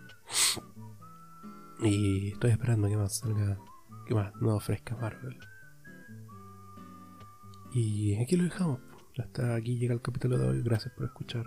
[1.80, 3.58] Y estoy esperando que más salga,
[4.06, 5.38] que más no ofrezca Marvel.
[7.72, 8.80] Y aquí lo dejamos.
[9.18, 10.62] Hasta aquí llega el capítulo de hoy.
[10.62, 11.44] Gracias por escuchar.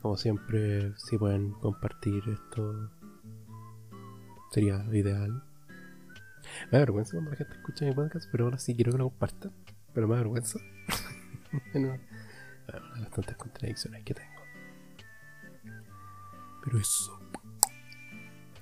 [0.00, 2.90] Como siempre, si pueden compartir esto,
[4.52, 5.42] sería ideal.
[6.70, 9.08] Me da vergüenza cuando la gente escucha mi podcast, pero ahora sí quiero que lo
[9.08, 9.52] compartan.
[9.94, 10.58] Pero me da vergüenza.
[11.72, 11.98] bueno,
[13.00, 14.42] bastantes contradicciones que tengo.
[16.64, 17.18] Pero eso.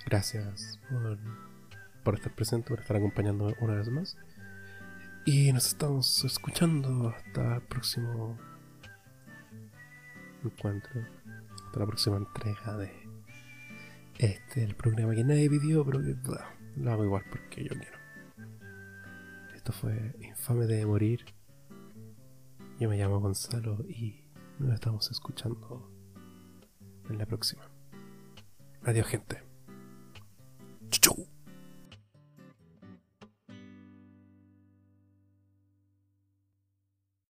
[0.06, 0.80] Gracias
[2.04, 4.16] por, estar presente, por estar acompañando una vez más.
[5.26, 8.38] Y nos estamos escuchando hasta el próximo
[10.42, 11.02] encuentro,
[11.66, 12.99] hasta la próxima entrega de
[14.20, 16.14] este, el programa que nadie pidió, pero que
[16.76, 17.98] lo hago igual porque yo quiero.
[19.56, 21.24] Esto fue Infame de Morir.
[22.78, 24.22] Yo me llamo Gonzalo y
[24.58, 25.90] nos estamos escuchando
[27.08, 27.62] en la próxima.
[28.82, 29.42] Adiós, gente.
[30.90, 31.29] Chau.